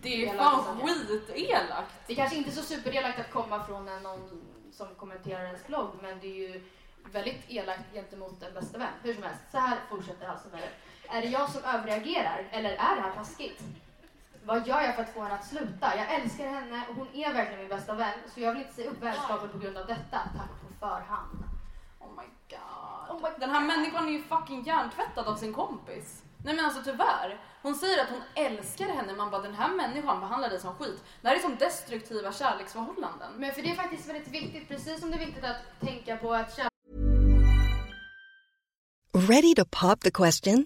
[0.02, 0.82] Det är fan
[1.34, 1.92] skitelakt.
[2.08, 5.68] Det är kanske inte är så superelakt att komma från en, någon som kommenterar ens
[5.68, 6.64] blogg, men det är ju
[7.12, 8.88] väldigt elakt gentemot en bästa vän.
[9.04, 11.18] Hur som helst, så här fortsätter alltså med det.
[11.18, 13.64] Är det jag som överreagerar, eller är det här taskigt?
[14.46, 15.98] Vad gör jag för att få henne att sluta?
[15.98, 18.90] Jag älskar henne och hon är verkligen min bästa vän, så jag vill inte säga
[18.90, 20.18] upp vänskapen på grund av detta.
[20.38, 21.44] Tack på förhand.
[22.00, 23.16] Oh my god.
[23.16, 26.24] Oh my Den här människan är ju fucking hjärntvättad av sin kompis.
[26.46, 27.40] Nej men alltså tyvärr.
[27.62, 31.04] Hon säger att hon älskar henne, man bara den här människan behandlar dig som skit.
[31.22, 33.34] Det här är som destruktiva kärleksförhållanden.
[33.38, 36.34] Men för det är faktiskt väldigt viktigt, precis som det är viktigt att tänka på
[36.34, 36.74] att kärlek
[39.30, 40.66] Ready to pop the question?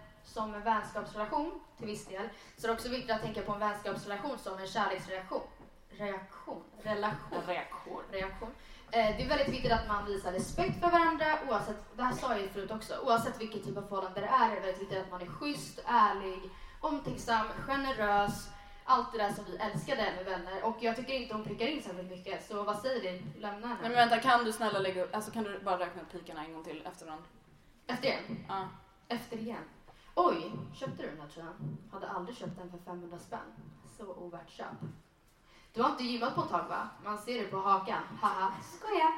[0.33, 3.59] Som en vänskapsrelation till viss del så är det också viktigt att tänka på en
[3.59, 5.41] vänskapsrelation som en kärleksreaktion.
[5.89, 6.63] Reaktion?
[6.83, 7.41] Relation?
[7.47, 8.03] Reaktion.
[8.11, 8.49] Reaktion.
[8.91, 12.31] Eh, det är väldigt viktigt att man visar respekt för varandra oavsett, det här sa
[12.31, 14.97] jag ju förut också, oavsett vilket typ av förhållande det är, är det väldigt viktigt
[14.97, 18.49] att man är schysst, ärlig, omtänksam, generös,
[18.85, 20.63] allt det där som vi älskade med vänner.
[20.63, 23.41] Och jag tycker inte hon prickar in särskilt mycket, så vad säger du?
[23.41, 23.79] Lämna henne.
[23.81, 26.45] Nej men vänta, kan du snälla lägga upp, alltså kan du bara räkna upp pikarna
[26.45, 27.19] en gång till efter den?
[27.87, 28.45] Efter igen?
[28.47, 28.67] Ja.
[29.07, 29.63] Efter igen.
[30.15, 31.77] Oj, köpte du den här tröjan?
[31.91, 33.39] Hade aldrig köpt den för 500 spänn.
[33.97, 34.67] Så ovärt köp.
[35.73, 36.89] Du har inte gymmat på ett tag va?
[37.03, 38.03] Man ser det på hakan.
[38.21, 39.11] Haha, skoja.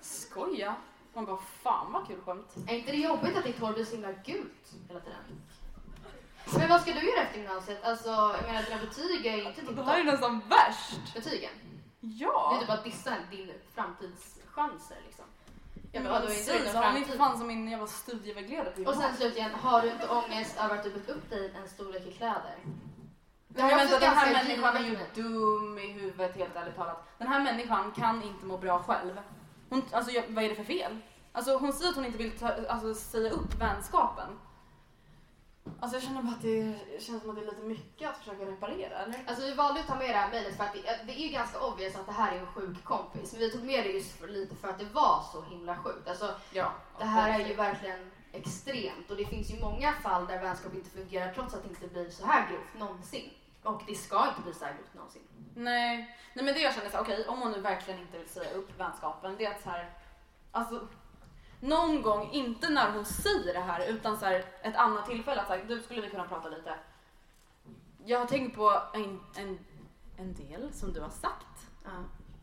[0.00, 0.76] Skoja.
[1.14, 2.54] Man bara fan vad kul skämt.
[2.68, 5.42] Är inte det jobbigt att ditt hår blir så himla gult hela tiden?
[6.58, 7.84] Men vad ska du göra efter gymnasiet?
[7.84, 11.14] Alltså, jag menar dina betyg är inte Det här är nästan värst.
[11.14, 11.50] Betygen?
[12.00, 12.50] Ja.
[12.50, 15.24] Det är typ att dissa din framtidschanser liksom.
[15.94, 16.68] Ja, men vadå, inte du?
[16.68, 17.18] Han är inte framtid?
[17.18, 20.90] fan som min jävla studievägledare Och sen slutligen, har du inte ångest över att du
[20.90, 22.56] bytt upp dig en storlek i kläder?
[23.48, 27.08] Nej, men vänta, den här människan är ju dum i huvudet helt ärligt talat.
[27.18, 29.20] Den här människan kan inte må bra själv.
[29.70, 30.96] Hon, alltså, vad är det för fel?
[31.32, 34.28] Alltså, hon säger att hon inte vill ta, alltså, säga upp vänskapen.
[35.80, 38.44] Alltså jag känner bara att det känns som att det är lite mycket att försöka
[38.46, 39.24] reparera, eller?
[39.26, 41.28] Alltså vi valde att ta med det här mejlet för att det, det är ju
[41.28, 43.32] ganska obvious att det här är en sjuk kompis.
[43.32, 46.08] Men vi tog med det just för, lite för att det var så himla sjukt.
[46.08, 46.72] Alltså, Ja.
[46.98, 50.90] det här är ju verkligen extremt och det finns ju många fall där vänskap inte
[50.90, 53.30] fungerar trots att det inte blir så här grovt någonsin.
[53.62, 55.22] Och det ska inte bli så här grovt någonsin.
[55.54, 58.50] Nej, nej men det jag känner så okej om hon nu verkligen inte vill säga
[58.50, 59.90] upp vänskapen, det är att så här,
[60.52, 60.88] alltså
[61.64, 65.46] någon gång, inte när hon säger det här utan så här, ett annat tillfälle att
[65.46, 66.74] så här, du skulle vi kunna prata lite.
[68.04, 69.58] Jag har tänkt på en, en,
[70.16, 71.70] en del som du har sagt.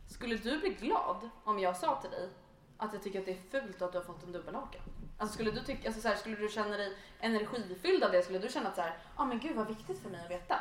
[0.08, 2.30] Skulle du bli glad om jag sa till dig
[2.78, 4.80] att jag tycker att det är fult att du har fått en dubbelhaka?
[5.18, 8.24] Alltså skulle du tycka, alltså så här, skulle du känna dig energifylld av det?
[8.24, 10.60] Skulle du känna att så här, ah, men gud vad viktigt för mig att veta?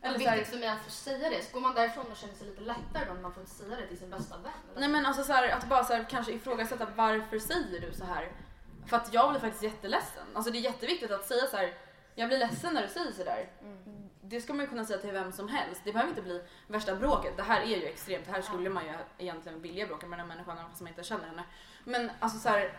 [0.00, 1.44] Det är Eller så här, viktigt för mig att få säga det.
[1.44, 3.86] Så går man därifrån och känner sig lite lättare då när man får säga det
[3.86, 4.52] till sin bästa vän.
[4.70, 4.80] eller?
[4.80, 8.04] Nej men alltså så här, att bara så här, kanske ifrågasätta varför säger du så
[8.04, 8.32] här?
[8.86, 10.26] För att jag blir faktiskt jätteledsen.
[10.34, 11.74] Alltså det är jätteviktigt att säga så här.
[12.14, 13.50] jag blir ledsen när du säger så där.
[14.22, 15.80] Det ska man ju kunna säga till vem som helst.
[15.84, 17.36] Det behöver inte bli värsta bråket.
[17.36, 18.26] Det här är ju extremt.
[18.26, 21.02] Det här skulle man ju egentligen vilja bråka med den här människan fast man inte
[21.04, 21.44] känner henne.
[21.84, 22.78] Men alltså så här,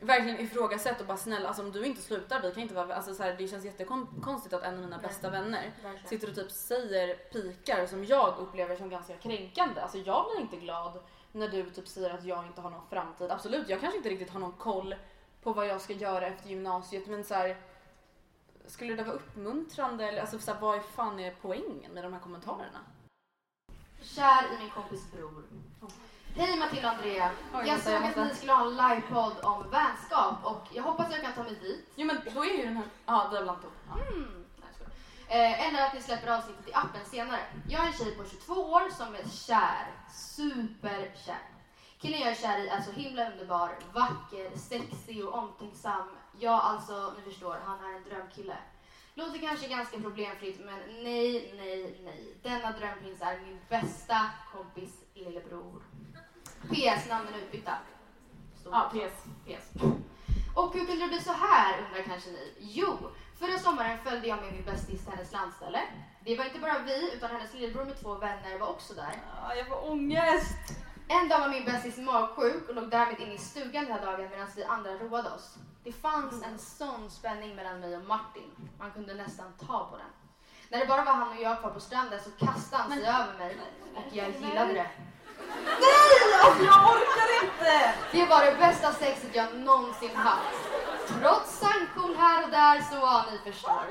[0.00, 3.14] verkligen ifrågasätt och bara snälla, alltså om du inte slutar, vi kan inte vara, alltså
[3.14, 6.08] så här, det känns jättekonstigt att en av mina bästa vänner Verkligen.
[6.08, 9.80] sitter och typ säger pikar som jag upplever som ganska kränkande.
[9.80, 11.00] Alltså jag blir inte glad
[11.32, 13.30] när du typ säger att jag inte har någon framtid.
[13.30, 14.94] Absolut, jag kanske inte riktigt har någon koll
[15.42, 17.56] på vad jag ska göra efter gymnasiet men så här,
[18.66, 22.12] skulle det vara uppmuntrande eller alltså så här, vad är fan är poängen med de
[22.12, 22.80] här kommentarerna?
[24.02, 25.44] Kär i min kompis bror.
[26.36, 27.30] Hej Matilda och Andrea.
[27.54, 31.22] Oj, jag såg att ni skulle ha en livepodd om vänskap och jag hoppas jag
[31.22, 31.92] kan ta mig dit.
[31.94, 33.98] Jo men då är ju den här, ja det är bland ja.
[34.12, 34.44] Mm,
[35.28, 37.40] eh, eller att ni släpper avsnittet i appen senare.
[37.68, 39.86] Jag är en tjej på 22 år som är kär.
[40.12, 41.42] Superkär.
[42.00, 46.08] Killen jag är kär i är så himla underbar, vacker, sexig och omtänksam.
[46.38, 48.56] Ja, alltså, ni förstår, han är en drömkille.
[49.14, 52.34] Låter kanske ganska problemfritt, men nej, nej, nej.
[52.42, 55.82] Denna drömprins är min bästa kompis lillebror.
[56.68, 57.72] PS, namnen utbytta.
[58.60, 58.72] Stort.
[58.72, 59.24] Ja, PS.
[59.46, 59.82] PS.
[60.54, 62.54] Och hur kunde det bli så här undrar kanske ni?
[62.58, 62.98] Jo,
[63.38, 65.82] förra sommaren följde jag med min bästis till hennes landställe.
[66.24, 69.12] Det var inte bara vi, utan hennes lillebror med två vänner var också där.
[69.42, 70.58] Ja, jag får ångest!
[71.08, 74.30] En dag var min bästis magsjuk och låg därmed inne i stugan den här dagen
[74.30, 75.54] medan vi andra roade oss.
[75.84, 78.50] Det fanns en sån spänning mellan mig och Martin.
[78.78, 80.06] Man kunde nästan ta på den.
[80.68, 83.38] När det bara var han och jag kvar på stranden så kastade han sig över
[83.38, 83.56] mig
[83.94, 84.90] och jag gillade det.
[86.44, 87.94] Alltså jag orkar inte!
[88.12, 90.58] Det var det bästa sexet jag någonsin haft.
[91.08, 93.82] Trots sanktion här och där så ja, ni förstår.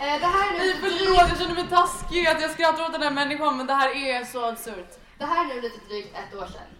[0.00, 2.92] Eh, det här är nu Nej förlåt, jag känner mig taskig att jag skrattar åt
[2.92, 4.92] den här människan men det här är så absurt.
[5.18, 6.70] det här är nu lite drygt ett år sedan.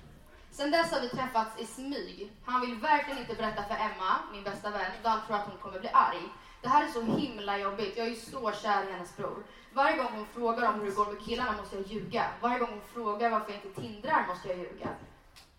[0.50, 2.32] Sen dess har vi träffats i smyg.
[2.44, 5.58] Han vill verkligen inte berätta för Emma, min bästa vän, då han tror att hon
[5.58, 6.22] kommer bli arg.
[6.62, 7.96] Det här är så himla jobbigt.
[7.96, 9.44] Jag är ju så kär i hennes bror.
[9.78, 12.24] Varje gång hon frågar om hur det går med killarna måste jag ljuga.
[12.40, 14.88] Varje gång hon frågar varför jag inte tindrar måste jag ljuga.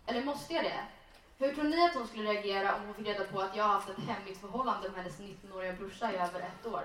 [0.06, 0.80] Eller måste jag det?
[1.38, 3.72] Hur tror ni att hon skulle reagera om hon fick reda på att jag har
[3.72, 6.82] haft ett hemligt förhållande med hennes 19-åriga brorsa i över ett år?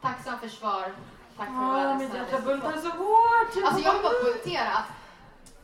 [0.00, 0.94] Tacksam för svar.
[1.36, 3.64] Tack för Åh, världens mitt hjärta bultar så hårt!
[3.64, 4.90] Alltså jag vill bara poängtera att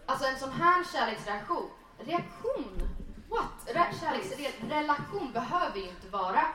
[0.06, 2.88] alltså en sån här kärleksreaktion, reaktion,
[3.28, 3.54] what?
[3.66, 6.46] Re kärleksrelation behöver ju inte vara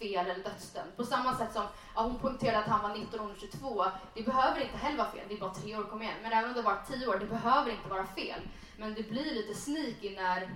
[0.00, 0.96] fel eller dödsdömd.
[0.96, 3.84] På samma sätt som ja, hon poängterade att han var 19 och hon 22.
[4.14, 6.14] Det behöver inte heller vara fel, det är bara tre år, kom igen.
[6.22, 8.40] Men även om det var 10 år, det behöver inte vara fel.
[8.76, 10.50] Men det blir lite sneaky när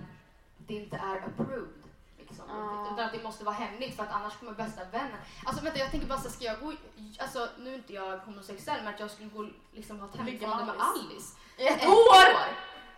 [0.57, 1.83] det inte är approved.
[2.17, 2.89] Liksom, Ja.
[2.93, 5.17] Utan att det måste vara hemligt för att annars kommer bästa vännen.
[5.45, 6.73] Alltså vänta jag tänker bara så ska jag gå,
[7.19, 10.47] alltså nu är inte jag homosexuell men att jag skulle gå liksom ha ett Ligga
[10.47, 11.37] med Alice.
[11.57, 12.25] I ett år?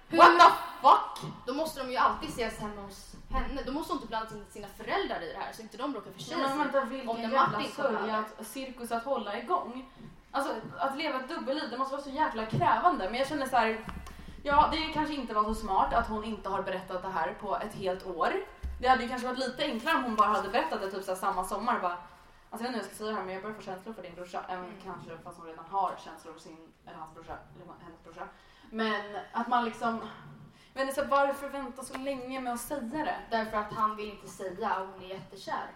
[0.09, 1.31] Hur, What the fuck?
[1.45, 3.61] Då måste de ju alltid ses hemma hos henne.
[3.65, 6.11] Då måste hon inte blanda in sina föräldrar i det här så inte de råkar
[6.11, 6.57] förtjäna Men sig.
[6.57, 9.89] vänta, Om vilken jävla sörja, att, cirkus att hålla igång.
[10.31, 13.09] Alltså att leva ett dubbelliv, det måste vara så jäkla krävande.
[13.09, 13.85] Men jag känner så här,
[14.43, 17.55] ja det kanske inte var så smart att hon inte har berättat det här på
[17.57, 18.33] ett helt år.
[18.81, 21.11] Det hade ju kanske varit lite enklare om hon bara hade berättat det typ så
[21.11, 21.79] här, samma sommar.
[21.79, 21.97] Bara,
[22.49, 23.93] alltså jag vet inte hur jag ska säga det här men jag börjar få känslor
[23.93, 24.41] för din brorsa.
[24.47, 24.77] Även Mm.
[24.83, 28.27] kanske fast hon redan har känslor för sin, eller hans brorsa, eller hennes brorsa.
[28.69, 29.01] Men
[29.31, 29.99] att man liksom,
[30.73, 33.15] men så varför vänta så länge med att säga det?
[33.29, 35.67] Därför att han vill inte säga och hon är jättekär.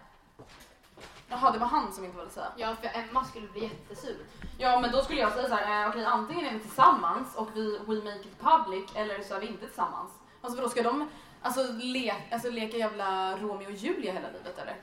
[1.29, 2.51] Jaha, det var han som inte ville säga.
[2.57, 4.17] Ja, för Emma skulle bli jättesur.
[4.57, 7.47] Ja, men då skulle jag säga så här, eh, okej antingen är vi tillsammans och
[7.53, 10.11] vi we make it public eller så är vi inte tillsammans.
[10.41, 11.09] Alltså för då ska de
[11.41, 14.75] alltså, le, alltså leka jävla Romeo och Julia hela livet eller?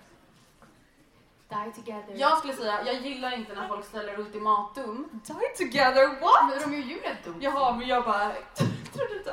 [1.49, 2.15] Die together.
[2.15, 5.09] Jag skulle säga, jag gillar inte när folk ställer ultimatum.
[5.27, 6.51] Die together, what?
[6.51, 7.35] Men Romeo och Julia dog.
[7.41, 8.33] Jaha, men jag bara...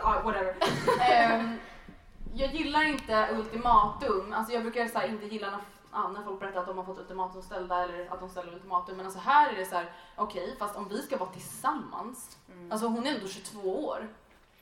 [0.03, 0.55] Ah, whatever.
[1.01, 1.59] Ehm,
[2.33, 4.33] jag gillar inte ultimatum.
[4.33, 5.59] Alltså jag brukar så här, inte gilla när,
[5.91, 8.97] ah, när folk berättar att de har fått ultimatum ställda eller att de ställer ultimatum.
[8.97, 12.37] Men alltså här är det så här, okej, fast om vi ska vara tillsammans.
[12.71, 14.07] Alltså hon är ändå 22 år.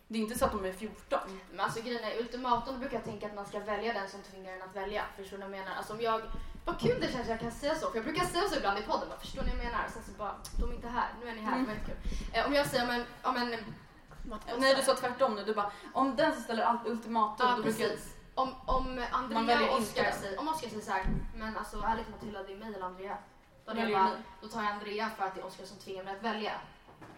[0.07, 1.19] Det är inte så att de är 14.
[1.51, 4.53] Men alltså grejen är, ultimatum brukar jag tänka att man ska välja den som tvingar
[4.53, 5.03] en att välja.
[5.17, 5.75] Förstår ni vad jag menar?
[5.77, 6.21] Alltså om jag,
[6.65, 7.89] vad kul det känns att jag kan säga så.
[7.89, 9.09] För jag brukar säga så ibland i podden.
[9.09, 9.87] Bara, förstår ni vad jag menar?
[9.93, 11.09] Sen så bara, de är inte här.
[11.21, 11.55] Nu är ni här.
[11.55, 11.65] Mm.
[11.65, 12.29] Det var jättekul.
[12.33, 13.55] Eh, om jag säger, men, ja men.
[14.57, 17.63] Nej du sa tvärtom nu, du bara om den som ställer allt ultimatum Ja, då
[17.63, 18.15] brukar precis.
[18.35, 22.43] Om, om Man Andrea och Oskar säger, om Oskar säger såhär, men alltså ärligt Matilda
[22.43, 23.17] det är mig eller Andrea.
[23.65, 26.15] Då, jag bara, då tar jag Andrea för att det är Oskar som tvingar mig
[26.15, 26.51] att välja.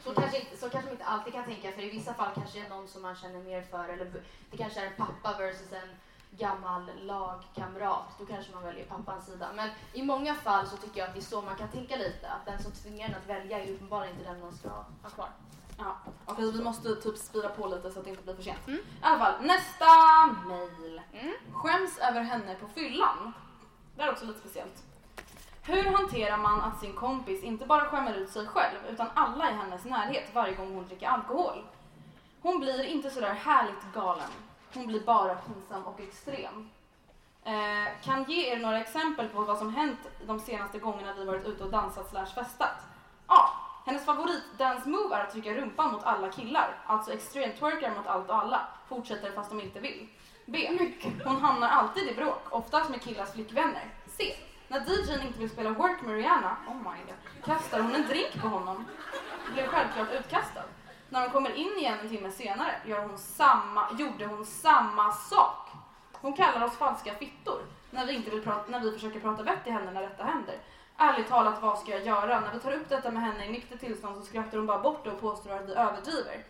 [0.04, 2.60] Så, kanske inte, så kanske man inte alltid kan tänka för i vissa fall kanske
[2.60, 4.12] det är någon som man känner mer för eller
[4.52, 5.90] det kanske är en pappa versus en
[6.38, 8.16] gammal lagkamrat.
[8.20, 9.50] Då kanske man väljer pappans sida.
[9.56, 12.30] Men i många fall så tycker jag att det är så man kan tänka lite.
[12.30, 15.30] Att den som tvingar en att välja är uppenbarligen inte den man ska ha kvar.
[15.78, 15.96] Ja,
[16.26, 18.68] okej vi måste typ spira på lite så att det inte blir för sent.
[18.68, 18.80] Mm.
[18.80, 19.86] I alla fall, nästa
[20.48, 21.02] mail.
[21.54, 23.34] Skäms över henne på fyllan.
[23.96, 24.84] Det är också lite speciellt.
[25.64, 29.54] Hur hanterar man att sin kompis inte bara skämmer ut sig själv utan alla i
[29.54, 31.64] hennes närhet varje gång hon dricker alkohol?
[32.42, 34.30] Hon blir inte sådär härligt galen.
[34.76, 36.70] Hon blir bara pinsam och extrem.
[37.44, 41.46] Eh, kan ge er några exempel på vad som hänt de senaste gångerna vi varit
[41.46, 42.76] ute och dansat slash festat.
[43.28, 43.40] A.
[43.86, 48.30] Hennes favorit dance move är att trycka rumpan mot alla killar, alltså extremtwerkar mot allt
[48.30, 48.68] och alla.
[48.90, 50.08] Fortsätter fast de inte vill.
[50.46, 50.80] B.
[51.26, 53.94] Hon hamnar alltid i bråk, oftast med killars flickvänner.
[54.08, 54.36] C.
[54.68, 58.42] När DJn inte vill spela Work med Rihanna, oh my god, kastar hon en drink
[58.42, 58.86] på honom.
[59.54, 60.64] Blev självklart utkastad.
[61.10, 65.70] När hon kommer in igen en timme senare gör hon samma, gjorde hon samma sak.
[66.14, 69.64] Hon kallar oss falska fittor när vi, inte vill prata, när vi försöker prata vett
[69.64, 70.56] till henne när detta händer.
[70.98, 72.40] Ärligt talat, vad ska jag göra?
[72.40, 75.04] När vi tar upp detta med henne i nyktert tillstånd så skrattar hon bara bort
[75.04, 76.44] det och påstår att vi överdriver.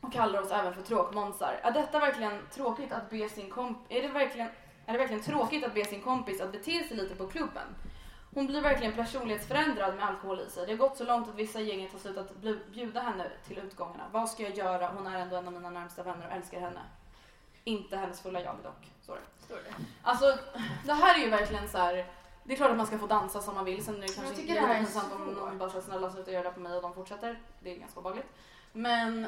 [0.00, 1.60] Och kallar oss även för tråkmånsar.
[1.62, 3.86] Är detta verkligen tråkigt att be sin kompis...
[3.88, 4.48] Är det verkligen...
[4.86, 7.66] Är det verkligen tråkigt att be sin kompis att bete sig lite på klubben?
[8.34, 10.66] Hon blir verkligen personlighetsförändrad med alkohol i sig.
[10.66, 12.36] Det har gått så långt att vissa gänget har slutat
[12.72, 14.04] bjuda henne till utgångarna.
[14.12, 14.88] Vad ska jag göra?
[14.88, 16.80] Hon är ändå en av mina närmsta vänner och älskar henne.
[17.64, 18.92] Inte hennes fulla jag dock.
[19.02, 19.44] Står det.
[19.44, 19.84] Står det.
[20.02, 20.38] Alltså,
[20.84, 22.06] det här är ju verkligen så här.
[22.44, 23.84] Det är klart att man ska få dansa som man vill.
[23.84, 26.50] Sen är det kanske inte är pinsamt om någon bara säger snälla sluta göra det
[26.50, 27.40] på mig och de fortsätter.
[27.60, 28.28] Det är ganska obehagligt.
[28.72, 29.26] Men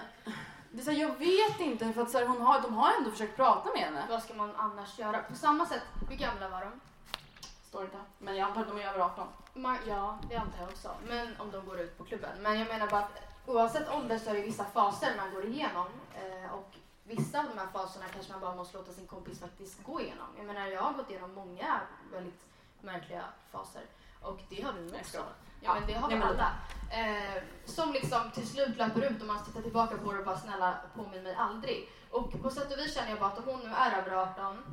[0.70, 2.92] det är så här, jag vet inte för att så här, hon har, de har
[2.98, 4.04] ändå försökt prata med henne.
[4.08, 5.18] Vad ska man annars göra?
[5.22, 6.80] På samma sätt, hur gamla var de?
[7.70, 7.96] Står inte.
[8.18, 9.28] Men jag antar att de är över 18.
[9.54, 10.90] Ma- ja, det antar jag också.
[11.09, 12.30] Men om de går ut på klubben.
[12.42, 15.87] Men jag menar bara att oavsett ålder så är det vissa faser man går igenom.
[16.14, 16.70] Eh, och
[17.04, 20.26] vissa av de här faserna kanske man bara måste låta sin kompis faktiskt gå igenom.
[20.37, 21.80] Jag menar, jag har gått igenom många
[22.12, 22.40] väldigt
[22.80, 23.83] märkliga faser.
[24.22, 25.04] Och det har du också.
[25.04, 25.26] skojar.
[25.61, 26.52] Ja, men det har vi men- alla.
[26.90, 30.38] Eh, som liksom till slut löper ut och man tittar tillbaka på det och bara
[30.38, 31.88] snälla påminn mig aldrig.
[32.11, 34.64] Och på sätt och vis känner jag bara att om hon nu är över 18,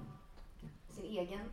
[0.89, 1.51] sin egen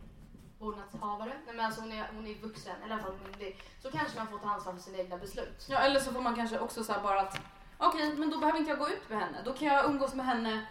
[0.65, 3.91] vårdnadshavare, nej men alltså hon är, hon är vuxen, eller i alla fall myndig, så
[3.91, 5.65] kanske man får ta ansvar för sina egna beslut.
[5.69, 7.39] Ja, eller så får man kanske också så här bara att
[7.77, 9.37] okej, men då behöver inte jag gå ut med henne.
[9.45, 10.65] Då kan jag umgås med henne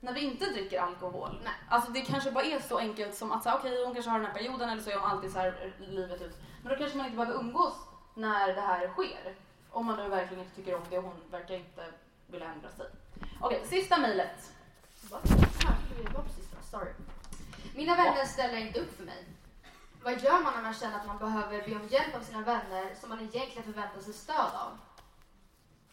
[0.00, 1.40] när vi inte dricker alkohol.
[1.44, 1.52] Nej.
[1.68, 4.34] Alltså det kanske bara är så enkelt som att okej, hon kanske har den här
[4.34, 6.36] perioden eller så är hon alltid så här livet ut.
[6.62, 7.74] Men då kanske man inte behöver umgås
[8.14, 9.34] när det här sker.
[9.70, 11.84] Om man nu verkligen inte tycker om det och hon verkar inte
[12.26, 12.86] vilja ändra sig.
[13.40, 14.52] Okej, sista mejlet.
[15.10, 15.18] Va?
[15.24, 16.92] Det var precis bra, sorry.
[17.74, 19.24] Mina vänner ställer inte upp för mig.
[20.02, 22.94] Vad gör man när man känner att man behöver be om hjälp av sina vänner
[23.00, 24.78] som man egentligen förväntar sig stöd av?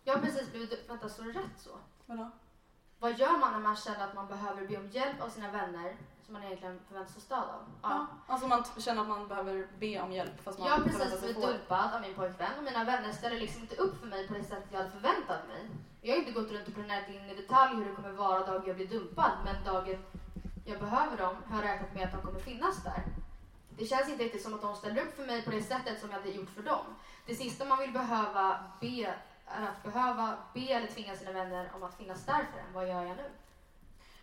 [0.04, 0.90] Jag har precis blivit...
[0.90, 1.70] Vänta, står det rätt så?
[2.06, 2.32] Vadå?
[3.00, 5.98] Vad gör man när man känner att man behöver be om hjälp av sina vänner
[6.26, 7.64] som man egentligen förväntar sig stöd av?
[7.82, 8.08] Ja.
[8.28, 11.42] Alltså man känner att man behöver be om hjälp fast man Jag har precis blivit
[11.42, 14.44] dumpad av min pojkvän och mina vänner ställer liksom inte upp för mig på det
[14.44, 15.70] sättet jag hade förväntat mig.
[16.02, 18.64] Jag har inte gått runt och planerat in i detalj hur det kommer vara dagen
[18.66, 19.98] jag blir dumpad, men dagen
[20.70, 23.04] jag behöver dem har jag räknat med att de kommer finnas där.
[23.70, 26.10] Det känns inte riktigt som att de ställer upp för mig på det sättet som
[26.10, 26.86] jag hade gjort för dem.
[27.26, 29.16] Det sista man vill behöva be
[29.46, 32.74] är att behöva be eller tvinga sina vänner om att finnas där för en.
[32.74, 33.30] Vad gör jag nu?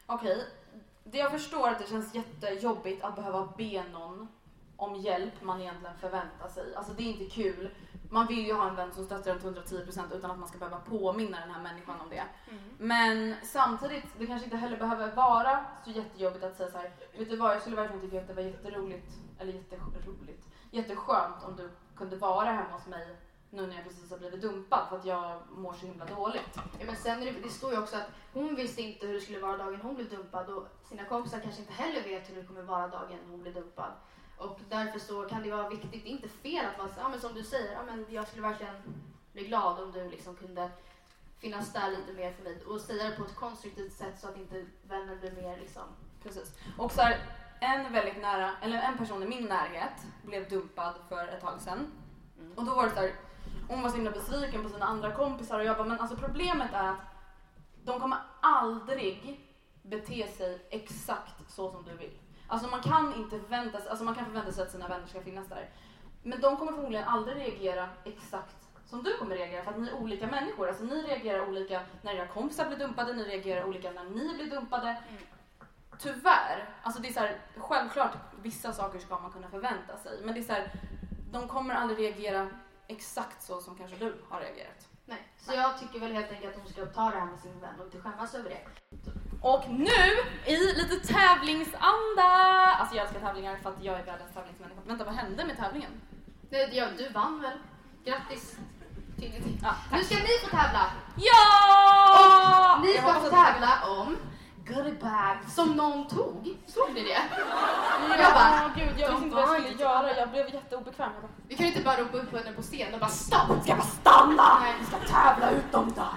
[0.06, 0.46] Okej,
[1.04, 4.28] det jag förstår att det känns jättejobbigt att behöva be någon
[4.76, 6.74] om hjälp man egentligen förväntar sig.
[6.74, 7.70] Alltså det är inte kul
[8.10, 10.58] man vill ju ha en vän som stöttar en till 110% utan att man ska
[10.58, 12.24] behöva påminna den här människan om det.
[12.78, 16.90] Men samtidigt, det kanske inte heller behöver vara så jättejobbigt att säga så här.
[17.18, 21.56] vet du vad, jag skulle verkligen tycka att det var jätteroligt, eller jätteroligt, jätteskönt om
[21.56, 23.16] du kunde vara hemma hos mig
[23.50, 26.56] nu när jag precis har blivit dumpad för att jag mår så himla dåligt.
[26.78, 29.38] Ja, men sen det, det står ju också att hon visste inte hur det skulle
[29.38, 32.62] vara dagen hon blev dumpad och sina kompisar kanske inte heller vet hur det kommer
[32.62, 33.92] vara dagen hon blir dumpad.
[34.38, 37.20] Och därför så kan det vara viktigt, det är inte fel att så, ja, men
[37.20, 38.74] som du säger, ja, men jag skulle verkligen
[39.32, 40.70] bli glad om du liksom kunde
[41.38, 44.36] finnas där lite mer för mig och säga det på ett konstruktivt sätt så att
[44.36, 45.82] inte vännen blir mer liksom
[46.26, 46.58] Precis.
[46.78, 47.18] Och så här,
[47.60, 51.92] en väldigt nära, eller en person i min närhet blev dumpad för ett tag sedan.
[52.56, 53.12] Och då var det så här,
[53.68, 56.72] hon var så himla besviken på sina andra kompisar och jag bara, men alltså problemet
[56.72, 57.00] är att
[57.84, 59.40] de kommer aldrig
[59.82, 62.18] bete sig exakt så som du vill.
[62.48, 65.20] Alltså man kan inte förvänta sig, alltså man kan förvänta sig att sina vänner ska
[65.20, 65.70] finnas där.
[66.22, 69.94] Men de kommer förmodligen aldrig reagera exakt som du kommer reagera för att ni är
[69.94, 70.68] olika människor.
[70.68, 74.50] Alltså ni reagerar olika när era kompisar blir dumpade, ni reagerar olika när ni blir
[74.50, 75.02] dumpade.
[75.98, 80.20] Tyvärr, alltså det är så här, självklart vissa saker ska man kunna förvänta sig.
[80.24, 80.72] Men det är så här,
[81.32, 82.50] de kommer aldrig reagera
[82.86, 84.88] exakt så som kanske du har reagerat.
[85.06, 85.18] Nej.
[85.38, 87.74] Så jag tycker väl helt enkelt att hon ska ta det här med sin vän
[87.78, 88.60] och inte skämmas över det.
[89.40, 90.02] Och nu
[90.46, 92.30] i lite tävlingsanda.
[92.78, 94.80] Alltså jag älskar tävlingar för att jag är världens tävlingsmänniska.
[94.84, 95.90] Vänta, vad hände med tävlingen?
[96.50, 97.58] Nej, ja, du vann väl?
[98.04, 98.56] Grattis!
[99.62, 100.90] Ja, Nu ska ni få tävla!
[101.16, 102.80] Ja!
[102.82, 104.16] Ni Jag ska få tävla om
[104.68, 105.54] Goodie bags.
[105.54, 106.56] Som någon tog.
[106.66, 107.08] Såg ni det?
[108.08, 110.16] Jag Jag bara, gud jag visste inte vad jag skulle göra.
[110.16, 111.10] Jag blev jätteobekväm.
[111.12, 113.62] Jag bara, Vi kan ju inte bara ropa upp henne på scen och bara stopp!
[113.62, 114.58] ska bara stanna?
[114.60, 114.74] Nej.
[114.80, 116.08] Vi ska tävla ut dem då.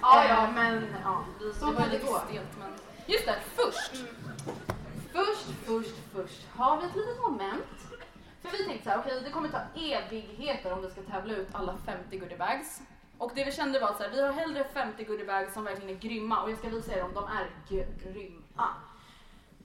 [0.00, 1.24] Ja, ja, men ja.
[1.40, 2.72] Vi, Så det var lite stelt men.
[3.06, 4.04] Just det, först.
[5.12, 7.64] Först, först, först har vi ett litet moment.
[8.42, 11.48] För vi tänkte så här, okej det kommer ta evigheter om vi ska tävla ut
[11.52, 12.80] alla 50 goodiebags.
[13.22, 15.96] Och det vi kände var att så här, vi har hellre 50 goodiebags som verkligen
[15.96, 17.50] är grymma och jag ska visa er om de är
[18.02, 18.68] grymma.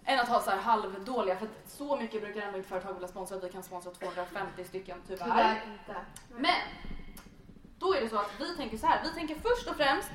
[0.06, 3.38] Än att ha så här halvdåliga för så mycket brukar ändå inte företag vilja sponsra
[3.38, 5.26] att vi kan sponsra 250 stycken tyvärr.
[5.26, 5.96] Tyvärr inte.
[6.30, 6.56] Men
[7.80, 9.04] då är det så att vi tänker så här.
[9.04, 10.12] Vi tänker först och främst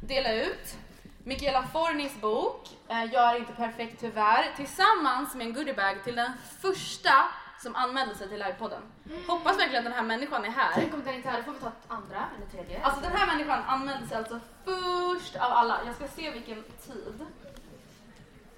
[0.00, 0.76] dela ut
[1.24, 7.12] Michaela Fornis bok eh, Gör inte perfekt tyvärr tillsammans med en goodiebag till den första
[7.62, 8.82] som anmälde sig till livepodden.
[9.26, 10.70] Hoppas verkligen att den här människan är här.
[10.74, 12.82] Tänk om den inte är här, då får vi ta andra eller tredje.
[12.84, 15.78] Alltså den här människan anmälde sig alltså först av alla.
[15.86, 17.26] Jag ska se vilken tid.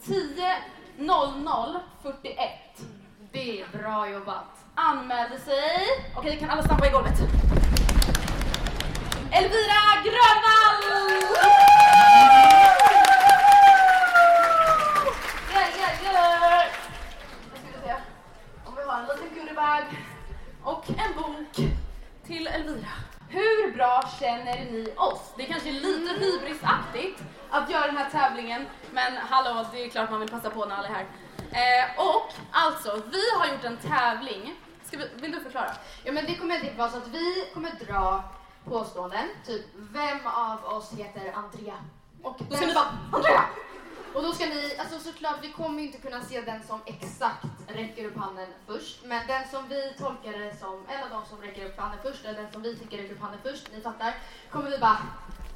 [0.04, 2.48] 10.00.41
[3.32, 4.64] Det är bra jobbat.
[4.74, 5.86] anmälde sig.
[6.16, 7.20] Okej, kan alla stampa i golvet?
[9.32, 10.82] Elvira Grönvall!
[15.52, 16.64] Yeah, yeah, yeah.
[17.52, 17.94] Nu ska vi se
[18.64, 19.06] om vi har en
[19.68, 19.84] goodiebag
[20.62, 21.72] och en bok
[22.26, 22.88] till Elvira.
[23.28, 25.32] Hur bra känner ni oss?
[25.36, 30.10] Det är kanske lite hybrisaktigt att göra den här tävlingen, men hallå, det är klart
[30.10, 31.06] man vill passa på när alla är här.
[31.50, 34.54] Eh, och alltså, vi har gjort en tävling.
[34.90, 35.70] Vi, vill du förklara?
[36.04, 38.24] Ja men det kommer typ vara så att vi kommer dra
[38.64, 41.74] påståenden, typ vem av oss heter Andrea?
[42.22, 43.44] Och Då ska ni bara, Andrea!
[44.14, 47.44] Och då ska ni, alltså såklart vi kommer ju inte kunna se den som exakt
[47.68, 49.04] räcker upp handen först.
[49.04, 52.24] Men den som vi tolkar det som, en av de som räcker upp handen först,
[52.24, 54.14] eller den som vi tycker räcker upp handen först, ni fattar,
[54.50, 54.98] kommer vi bara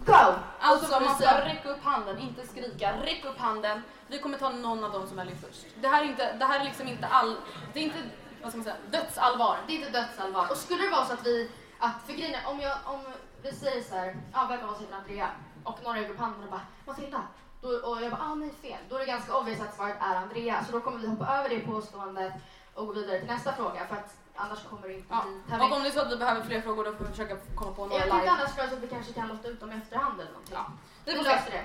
[0.06, 0.12] Go!
[0.12, 3.02] Så Alltså man ska räcka upp handen, inte skrika.
[3.02, 3.82] Räck upp handen.
[4.06, 5.66] Vi kommer ta någon av dem som väljer först.
[5.80, 7.36] Det här är, inte, det här är liksom inte all...
[7.72, 7.98] Det är inte,
[8.42, 9.58] vad ska man säga, dödsallvar.
[9.66, 10.50] Det är inte dödsallvar.
[10.50, 13.00] Och skulle det vara så att vi, att för grejen är, om, jag, om
[13.42, 15.30] vi säger så här, ja vem av oss heter Andrea?
[15.64, 17.22] Och några räcker upp handen och bara, Matilda.
[17.62, 18.78] Då, och jag bara, ah nej fel.
[18.88, 20.64] Då är det ganska obvious att svaret är Andrea.
[20.64, 22.32] Så då kommer vi hoppa över det påståendet
[22.74, 23.86] och gå vidare till nästa fråga.
[23.86, 25.24] För att annars kommer det inte Ja.
[25.56, 27.36] bli Och om det är så att vi behöver fler frågor då får vi försöka
[27.54, 28.30] komma på några Jag tänkte live.
[28.30, 30.54] annars föreslå att vi kanske kan låta ut dem i efterhand eller någonting.
[30.54, 30.66] Ja.
[31.04, 31.50] Vi Vi löser se.
[31.50, 31.64] det.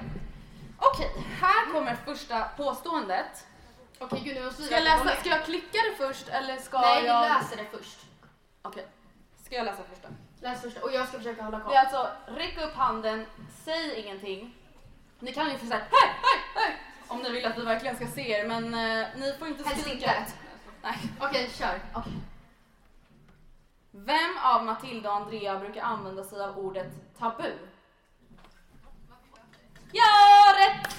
[0.79, 3.47] Okej, här kommer första påståendet.
[3.99, 6.81] Okej gud nu Ska jag, läsa, ska jag klicka det först eller ska är.
[6.81, 7.21] Nej, vi jag...
[7.21, 7.99] läser det först.
[8.61, 8.87] Okej.
[9.45, 10.07] Ska jag läsa första?
[10.41, 11.71] Läs först och jag ska försöka hålla koll.
[11.71, 13.25] Det är alltså, räck upp handen,
[13.63, 14.55] säg ingenting.
[15.19, 16.77] Ni kan ju få säga hej, hej, hej!
[17.07, 19.81] Om ni vill att vi verkligen ska se er, men eh, ni får inte Helst
[19.81, 20.17] skrika.
[20.17, 20.31] inte.
[20.81, 20.97] Nej.
[21.19, 21.79] Okej, kör.
[21.95, 22.13] Okej.
[23.91, 27.51] Vem av Matilda och Andrea brukar använda sig av ordet tabu?
[29.91, 30.03] Ja,
[30.59, 30.97] rätt!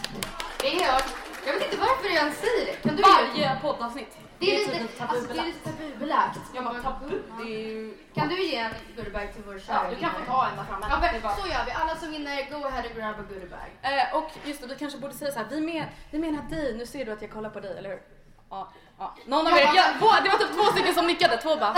[0.61, 1.03] Det är jag.
[1.47, 2.73] Jag vet inte varför jag ens säger det.
[2.89, 4.17] Kan du Varje poddavsnitt.
[4.39, 6.39] Det är typ lite, alltså, det är lite tabubelagt.
[6.55, 7.23] Jag bara, tabu?
[7.39, 7.95] Det är ju...
[8.15, 10.65] Kan du ge en goodiebag till vår kära Ja, du kan få ta en där
[10.65, 10.87] framme.
[10.91, 11.71] Ja, men, bara- så gör vi.
[11.73, 13.69] Alla som vinner, go ahead and grab a goodiebag.
[13.83, 16.75] Eh, och just det, vi kanske borde säga så här, vi, men, vi menar dig,
[16.79, 18.03] nu ser du att jag kollar på dig, eller hur?
[18.51, 19.15] Ja, ja.
[19.27, 21.71] Någon av er, jag, det var typ två stycken som nickade, två bara.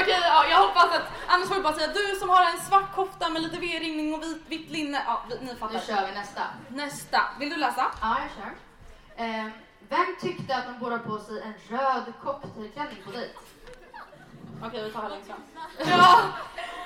[0.00, 2.94] Okej, ja, jag hoppas att, annars får vi bara säga du som har en svart
[2.94, 5.02] kofta med lite V-ringning och vit, vitt linne.
[5.06, 5.74] Ja, vi, ni fattar.
[5.74, 6.42] Nu kör vi nästa.
[6.68, 7.86] Nästa, vill du läsa?
[8.00, 8.52] Ja, jag kör.
[9.24, 9.46] Eh,
[9.88, 13.34] vem tyckte att de borde ha på sig en röd cocktailklänning på dejt?
[14.64, 15.42] Okej, vi tar här längst fram.
[15.78, 16.22] Ja!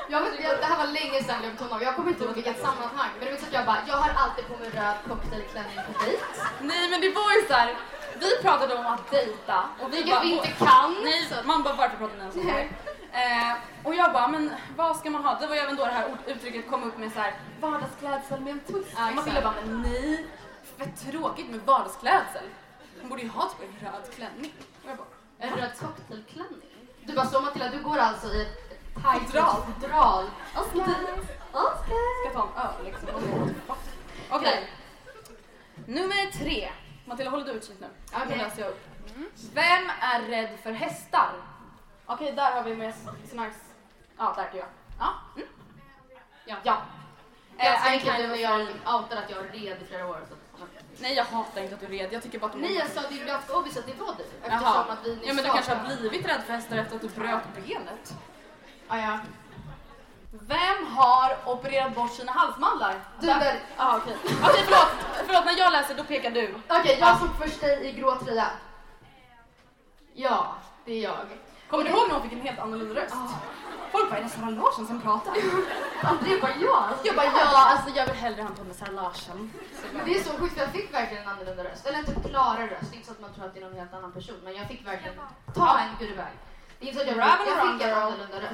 [0.09, 2.61] Jag vet, jag, det här var länge sedan jag betonade, jag kommer inte ihåg vilket
[2.61, 3.11] sammanhang.
[3.19, 6.05] Men det var så att jag bara, jag har alltid på mig röd cocktailklänning på
[6.05, 6.25] dejt.
[6.61, 7.77] Nej men det var ju såhär,
[8.21, 9.59] vi pratade om att dejta.
[9.81, 10.97] Och vi Vilket bara, vi inte kan.
[11.05, 12.69] Nej, man bara varför pratar ni om här?
[13.13, 15.39] Eh, och jag bara, men vad ska man ha?
[15.41, 18.53] Det var ju även då det här uttrycket kom upp med så här vardagsklädsel med
[18.53, 18.97] en twist.
[19.09, 20.27] Och man ville bara, men nej,
[20.79, 22.43] för tråkigt med vardagsklädsel.
[23.01, 24.53] Hon borde ju ha typ en röd klänning.
[24.85, 25.07] Och jag bara,
[25.39, 26.89] En röd cocktailklänning?
[27.05, 28.71] Du bara, så Matilda, du går alltså i ett
[29.03, 29.63] tajt Fodral.
[29.63, 30.25] fodral.
[30.57, 30.95] Oscar.
[31.53, 32.31] Oscar.
[32.31, 33.09] ska ta en öl liksom.
[34.31, 34.71] Okej.
[35.87, 36.71] Nummer tre.
[37.05, 37.87] Matilda, håller du utkik nu?
[38.13, 38.27] Okej.
[38.29, 38.87] Nu läser jag upp.
[39.55, 41.33] Vem är rädd för hästar?
[42.07, 42.95] Okej, där har vi med
[43.39, 43.53] här...
[44.19, 44.67] Ja, där är jag.
[44.99, 45.15] Ja.
[45.37, 45.49] Mm.
[46.45, 46.57] Ja.
[46.63, 46.83] ja.
[47.59, 48.61] Eh, I enkelt kind nu när of jag
[48.95, 50.21] outade att jag red i flera år.
[50.29, 50.35] Så.
[51.01, 52.13] Nej, jag hatar inte att du är rädd.
[52.13, 52.59] Jag tycker bara att du...
[52.59, 54.25] Nej, jag sa det är ganska obvious att det var du.
[54.43, 54.85] Eftersom Jaha.
[54.89, 57.03] att vi nyss Ja, men du kanske att- har blivit rädd för hästar efter att
[57.03, 58.15] du bröt benet.
[58.89, 59.19] Ja, ja.
[60.33, 62.95] Vem har opererat bort sina halsmandlar?
[63.21, 63.59] Du där.
[63.77, 64.17] Ah, okej.
[64.25, 64.93] Okej, förlåt.
[65.27, 66.55] Förlåt, när jag läser då pekar du.
[66.69, 68.47] Okej, jag såg först dig i grå tröja.
[70.15, 71.27] Ja, det är jag.
[71.71, 73.15] Kommer du ihåg när hon fick en helt annorlunda röst?
[73.93, 75.35] Folk bara, är det Sara Larsson som pratar?
[76.03, 76.89] André bara ja.
[77.05, 79.53] Jag bara, ja, alltså jag vill hellre ha en podd med Sara Larsson.
[79.93, 81.87] Men det är så sjukt för jag fick verkligen en annorlunda röst.
[81.87, 82.95] Eller en typ klarare röst.
[82.95, 84.37] Inte så att man tror att det är någon helt annan person.
[84.45, 85.15] Men jag fick verkligen
[85.55, 86.27] ta en goodiebag.
[86.79, 88.53] Det är inte så att jag, jag fick en annorlunda röst.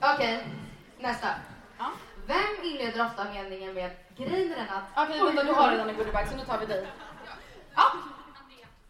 [0.00, 0.14] And.
[0.14, 0.48] Okej,
[0.98, 1.28] nästa.
[1.78, 1.84] Ja.
[2.26, 5.08] Vem inleder ofta meningen med grejen är den att...
[5.08, 6.86] Okej, vänta, du har redan en goodiebag så nu tar vi dig.
[7.74, 7.82] Ja,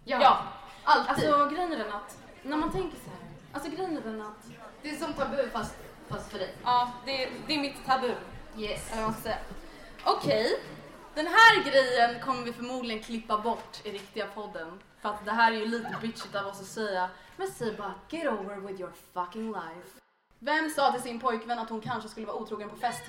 [0.05, 0.18] Ja.
[0.20, 0.39] ja.
[0.85, 1.11] Alltid.
[1.11, 3.24] Alltså grejen är den att, när man tänker så här.
[3.55, 4.47] Alltså grejen är den att,
[4.83, 5.75] det är som tabu fast,
[6.09, 6.55] fast för dig.
[6.65, 8.15] ja, det, det är mitt tabu.
[8.59, 8.93] Yes.
[8.93, 9.39] Eller vad man ska säga.
[10.05, 10.61] Okej,
[11.15, 14.81] den här grejen kommer vi förmodligen klippa bort i riktiga podden.
[15.03, 17.09] För att det här är ju lite bitchigt av oss att säga.
[17.37, 19.89] Men säg bara get over with your fucking life.
[20.39, 23.03] Vem sa till sin pojkvän att hon kanske skulle vara otrogen på fest?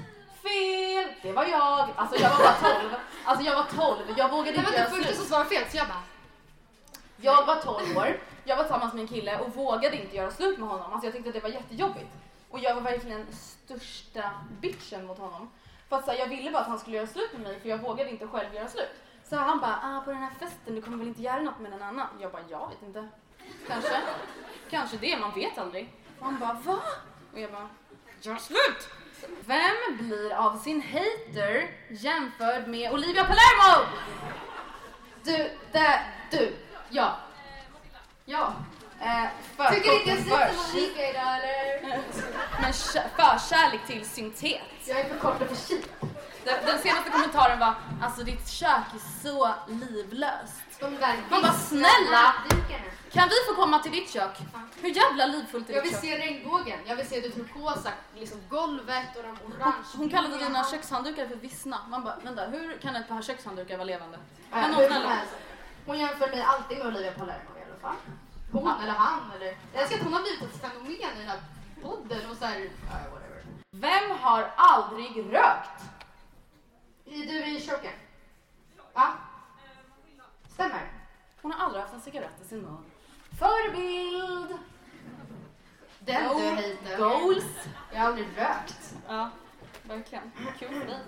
[0.43, 1.13] Fel!
[1.21, 1.89] Det var jag!
[1.95, 2.93] Alltså jag var bara 12.
[3.25, 5.17] Alltså jag var 12, jag vågade Det inte var göra den första slut.
[5.17, 6.03] som svarade fel så jag bara...
[7.17, 10.59] Jag var 12 år, jag var tillsammans med en kille och vågade inte göra slut
[10.59, 10.93] med honom.
[10.93, 12.11] Alltså jag tyckte att det var jättejobbigt.
[12.49, 14.31] Och jag var verkligen största
[14.61, 15.49] bitchen mot honom.
[15.89, 17.69] För att så här, jag ville bara att han skulle göra slut med mig för
[17.69, 18.91] jag vågade inte själv göra slut.
[19.29, 21.71] Så han bara, ah, på den här festen, du kommer väl inte göra något med
[21.71, 22.07] någon annan?
[22.21, 23.07] Jag bara, jag vet inte.
[23.67, 24.01] Kanske.
[24.69, 25.93] Kanske det, man vet aldrig.
[26.19, 26.79] Och han bara, va?
[27.33, 27.69] Och jag bara,
[28.21, 28.89] gör slut!
[29.45, 33.85] Vem blir av sin hater jämförd med Olivia Palermo?
[35.23, 36.55] Du, det, du,
[36.89, 37.17] ja.
[38.25, 38.53] Ja.
[39.01, 39.25] Eh,
[39.57, 42.01] för, Tycker inte jag ser ut idag eller?
[42.61, 44.61] Men kä- förkärlek till syntet.
[44.87, 45.85] Jag är för kort och för cheap.
[46.43, 47.73] Den, den senaste kommentaren var
[48.03, 50.61] alltså ditt kök är så livlöst.
[50.79, 52.33] De där Man bara, snälla!
[53.11, 54.37] Kan vi få komma till ditt kök?
[54.81, 56.19] Hur jävla livfullt är Jag ditt vill kök?
[56.19, 56.79] se regnbågen.
[56.85, 59.75] Jag vill se det turkosa, liksom golvet och de orange.
[59.97, 61.79] Hon kallade dina kökshanddukar för vissna.
[61.89, 64.17] Man bara, vänta hur kan ett par kökshanddukar vara levande?
[64.53, 65.17] Äh, Kan någon hur som snälla?
[65.85, 67.49] Hon jämför mig alltid med Olivia Palermo
[67.85, 68.15] i fall.
[68.51, 69.57] Hon eller han eller...
[69.73, 71.39] Jag älskar att hon har blivit ett fenomen i den här
[71.81, 72.69] podden och såhär, ja
[73.11, 73.43] whatever.
[73.71, 75.83] Vem har aldrig rökt?
[77.05, 77.93] Är du i choken?
[78.93, 79.13] Ja.
[80.53, 80.91] Stämmer.
[81.41, 82.85] Hon har aldrig haft en cigarett i sin mun.
[83.39, 84.57] Förebild!
[85.99, 86.97] Den du Goal- hater.
[86.97, 87.67] Goals!
[87.93, 88.95] Jag har aldrig rökt.
[89.07, 89.29] Ja,
[89.83, 90.31] verkligen.
[90.59, 90.99] Kul för dig.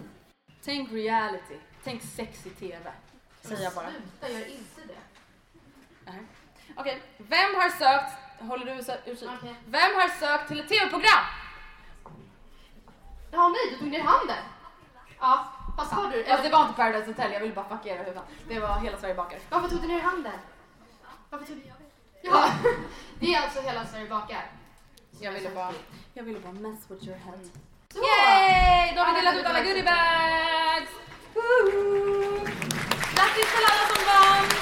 [0.64, 1.58] Tänk reality.
[1.84, 2.92] Tänk sex i TV.
[3.42, 3.90] Säger jag bara.
[3.90, 5.00] Sluta, gör inte det.
[6.06, 6.26] Nej.
[6.76, 8.12] Okej, vem har sökt...
[8.40, 8.72] Håller du
[9.12, 9.30] utkik?
[9.38, 9.56] Okej.
[9.66, 11.24] Vem har sökt till ett TV-program?
[13.32, 14.44] Ja, nej, du tog ner handen.
[15.20, 15.46] Ja,
[15.78, 16.26] vad sa du?
[16.26, 18.24] Alltså, det var inte Paradise Hotel, jag ville bara fucka era huvuden.
[18.48, 19.40] Det var Hela Sverige bakar.
[19.50, 20.40] Varför tog du ner handen?
[21.30, 21.64] Varför tog du...
[22.22, 22.52] Ja,
[23.20, 24.52] det är alltså hela Sverige bakar.
[25.20, 25.74] Jag ville bara,
[26.14, 27.40] jag ville bara mess with your head.
[27.94, 28.00] Så.
[28.00, 28.96] Yay!
[28.96, 30.92] Då har vi delat ut alla goodiebags!
[33.16, 34.57] Grattis till alla som vann!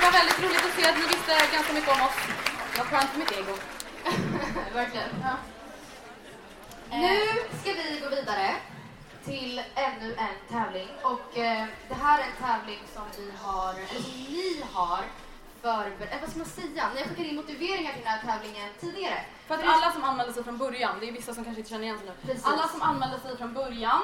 [0.00, 2.18] Det var väldigt roligt att se att ni visste ganska mycket om oss.
[2.72, 3.54] Det var skönt för mitt ego.
[4.74, 5.08] Verkligen.
[5.22, 5.34] Ja.
[6.90, 7.18] Nu
[7.60, 8.54] ska vi gå vidare
[9.24, 14.02] till ännu en tävling och eh, det här är en tävling som vi har, eller
[14.02, 15.00] som ni har
[15.62, 16.84] förberett, eh, vad ska man säga?
[16.94, 19.24] Ni har skickat in motiveringar till den här tävlingen tidigare.
[19.46, 21.84] För att alla som anmälde sig från början, det är vissa som kanske inte känner
[21.84, 22.12] igen sig nu.
[22.26, 22.46] Precis.
[22.46, 24.02] Alla som anmälde sig från början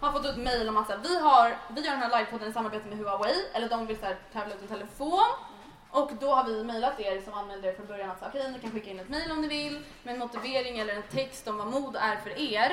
[0.00, 2.52] har fått ut mail om att här, vi, har, vi gör den här livepodden i
[2.52, 5.28] samarbete med Huawei, eller de vill så här, tävla ut en telefon.
[5.90, 8.70] Och då har vi mejlat er som anmälde er från början att okej, ni kan
[8.70, 11.66] skicka in ett mejl om ni vill med en motivering eller en text om vad
[11.66, 12.72] mod är för er.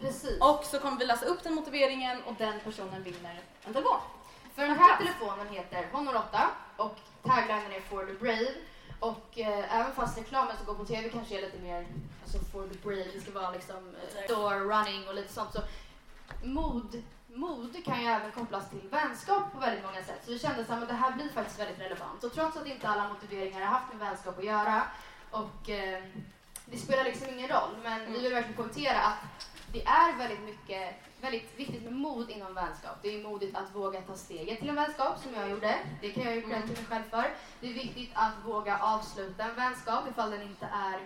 [0.00, 0.40] Precis.
[0.40, 3.98] Och så kommer vi läsa upp den motiveringen och den personen vinner en telefon.
[4.54, 8.54] För den här telefonen heter Honor 8 och taglinen är For the Brave.
[9.00, 11.86] Och eh, även fast reklamen som går på TV kanske är lite mer
[12.22, 15.52] alltså For the Brave, det ska vara liksom eh, door running och lite sånt.
[15.52, 15.60] Så
[16.42, 20.20] mod, mod kan ju även kopplas till vänskap på väldigt många sätt.
[20.24, 22.24] Så vi kände att det här blir faktiskt väldigt relevant.
[22.24, 24.82] Och trots att inte alla motiveringar har haft med vänskap att göra
[25.30, 26.04] och eh,
[26.66, 27.76] det spelar liksom ingen roll.
[27.82, 29.18] Men vi vill verkligen kommentera att
[29.72, 32.96] det är väldigt mycket, väldigt viktigt med mod inom vänskap.
[33.02, 35.78] Det är modigt att våga ta steget till en vänskap som jag gjorde.
[36.00, 37.34] Det kan jag ju cred till mig själv för.
[37.60, 41.00] Det är viktigt att våga avsluta en vänskap ifall den inte är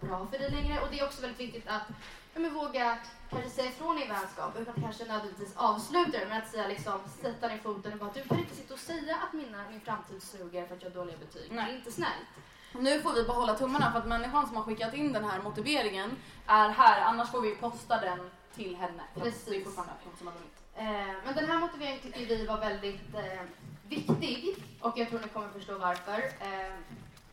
[0.00, 0.80] bra för dig längre.
[0.80, 1.88] Och det är också väldigt viktigt att
[2.34, 2.98] ja, men våga
[3.30, 6.26] kanske säga ifrån i vänskap utan kanske nödvändigtvis avsluta det.
[6.28, 9.16] Men att säga liksom, sätta ner foten och bara du kan inte sitta och säga
[9.16, 11.52] att mina, min framtid suger för att jag har dåliga betyg.
[11.52, 11.64] Nej.
[11.66, 12.28] Det är inte snällt.
[12.74, 16.10] Nu får vi behålla tummarna för att människan som har skickat in den här motiveringen
[16.46, 19.02] är här, annars får vi posta den till henne.
[19.14, 19.44] Precis.
[19.44, 20.58] Det är fortfarande hon som har vunnit.
[20.74, 23.42] Eh, men den här motiveringen tycker vi var väldigt eh,
[23.88, 26.18] viktig och jag tror ni kommer förstå varför.
[26.18, 26.74] Eh,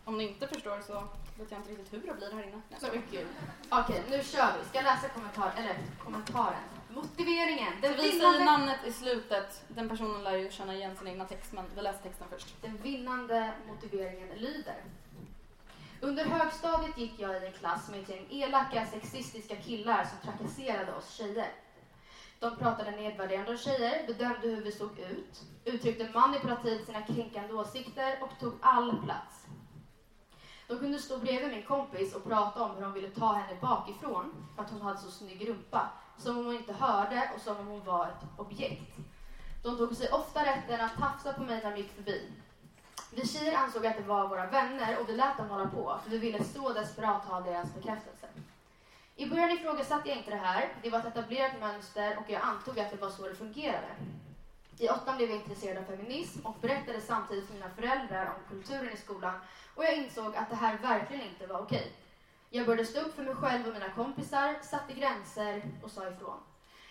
[0.06, 1.04] Om ni inte förstår så
[1.40, 2.80] vet jag inte riktigt hur det blir här inne.
[2.80, 3.28] så mycket.
[3.70, 4.66] Okej, nu kör vi.
[4.70, 6.64] Ska jag läsa kommentar, eller kommentaren?
[6.90, 7.74] Motiveringen.
[7.82, 9.64] Den vi säger vinnande, namnet i slutet.
[9.68, 12.62] Den personen lär ju känna igen sin egna text men vi läser texten först.
[12.62, 14.84] den vinnande motiveringen lyder.
[16.02, 20.94] Under högstadiet gick jag i en klass med ett gäng elaka, sexistiska killar som trakasserade
[20.94, 21.52] oss tjejer.
[22.40, 28.24] De pratade nedvärderande om tjejer, bedömde hur vi såg ut, uttryckte manipulativt sina kränkande åsikter
[28.24, 29.46] och tog all plats.
[30.70, 34.48] De kunde stå bredvid min kompis och prata om hur de ville ta henne bakifrån
[34.56, 37.68] för att hon hade så snygg rumpa, som om hon inte hörde och som om
[37.68, 38.98] hon var ett objekt.
[39.64, 42.32] De tog sig ofta rätten att tafsa på mig när de gick förbi.
[43.12, 46.10] Vi tjejer ansåg att det var våra vänner och vi lät dem hålla på för
[46.10, 48.28] vi ville så desperat ha deras bekräftelse.
[49.16, 50.74] I början ifrågasatte jag inte det här.
[50.82, 53.96] Det var ett etablerat mönster och jag antog att det var så det fungerade.
[54.82, 58.94] I åttan blev jag intresserad av feminism och berättade samtidigt för mina föräldrar om kulturen
[58.94, 59.40] i skolan
[59.76, 61.94] och jag insåg att det här verkligen inte var okej.
[62.50, 66.40] Jag började stå upp för mig själv och mina kompisar, satte gränser och sa ifrån.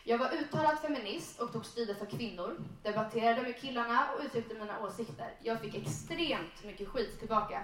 [0.04, 4.78] Jag var uttalad feminist och tog strider för kvinnor, debatterade med killarna och uttryckte mina
[4.78, 5.34] åsikter.
[5.38, 7.62] Jag fick extremt mycket skit tillbaka.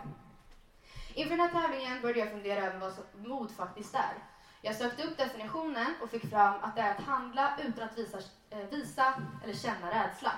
[1.15, 4.34] Inför den här tävlingen började jag fundera över vad mod faktiskt är.
[4.67, 8.19] Jag sökte upp definitionen och fick fram att det är att handla utan att visa,
[8.51, 10.33] eh, visa eller känna rädsla.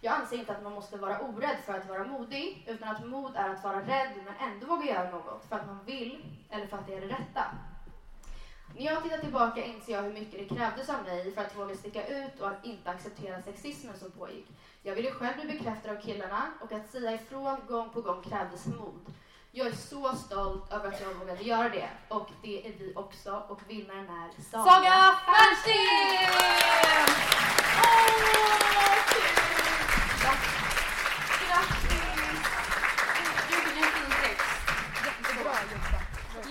[0.00, 3.36] Jag anser inte att man måste vara orädd för att vara modig, utan att mod
[3.36, 6.76] är att vara rädd men ändå våga göra något för att man vill eller för
[6.76, 7.44] att det är det rätta.
[8.76, 11.74] När jag tittar tillbaka inser jag hur mycket det krävdes av mig för att våga
[11.76, 14.46] sticka ut och att inte acceptera sexismen som pågick.
[14.82, 18.66] Jag ville själv bli bekräftad av killarna och att säga ifrån gång på gång krävdes
[18.66, 19.06] mod.
[19.58, 23.42] Jag är så stolt över att jag vågade göra det och det är vi också
[23.48, 24.64] och vinnaren är Saga.
[24.64, 25.76] Saga Fernsten!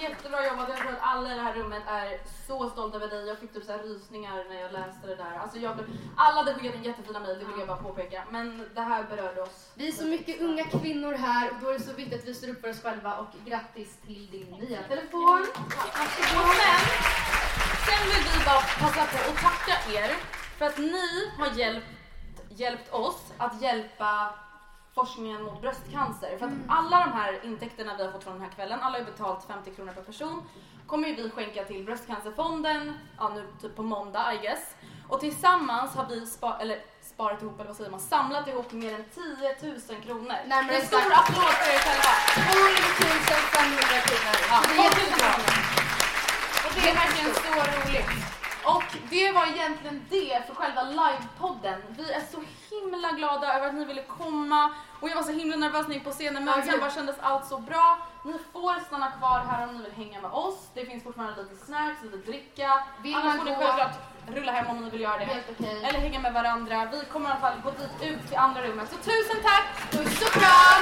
[0.02, 0.70] Jättebra jobbat.
[0.70, 3.25] Jag tror att alla i det här rummet är så stolta över dig.
[3.46, 5.38] Fick typ så här rysningar när jag läste det där.
[5.42, 8.24] Alltså jag blev, alla hade skickat in jättefina mejl, det vill jag bara påpeka.
[8.32, 9.72] Men det här berörde oss.
[9.76, 12.34] Vi är så mycket unga kvinnor här och då är det så viktigt att vi
[12.34, 15.42] står upp för oss själva och grattis till din nya telefon.
[15.42, 16.80] Och sen,
[17.86, 20.12] sen vill vi bara passa på att tacka er
[20.58, 21.88] för att ni har hjälpt,
[22.50, 24.36] hjälpt oss att hjälpa
[24.94, 26.38] forskningen mot bröstcancer.
[26.38, 29.00] För att alla de här intäkterna vi har fått från den här kvällen, alla har
[29.00, 30.44] ju betalt 50 kronor per person,
[30.88, 34.76] kommer ju vi skänka till Bröstcancerfonden, ja nu typ på måndag I guess.
[35.10, 38.94] Och tillsammans har vi spa, eller sparat ihop, eller vad säger man, samlat ihop mer
[38.96, 40.36] än 10 000 kronor.
[40.48, 42.14] Närmare en stor applåd för er själva!
[42.46, 43.16] 12
[43.54, 44.36] 500 kronor.
[44.50, 45.34] Ja, Så det är 12 000 jättebra.
[45.34, 45.76] kronor.
[46.66, 48.12] Och det är verkligen så roligt.
[48.66, 51.82] Och det var egentligen det för själva livepodden.
[51.90, 54.74] Vi är så himla glada över att ni ville komma.
[55.00, 57.16] Och jag var så himla nervös när jag gick på scenen men sen bara kändes
[57.22, 57.98] allt så bra.
[58.24, 60.68] Ni får stanna kvar här om ni vill hänga med oss.
[60.74, 62.84] Det finns fortfarande lite snacks, lite dricka.
[63.04, 63.96] Vill Annars får ni självklart
[64.28, 65.26] rulla hem om ni vill göra det.
[65.26, 65.84] Helt okej.
[65.84, 66.88] Eller hänga med varandra.
[66.92, 68.90] Vi kommer i alla fall gå dit ut till andra rummet.
[68.90, 69.92] Så tusen tack!
[69.92, 70.82] Puss och kram!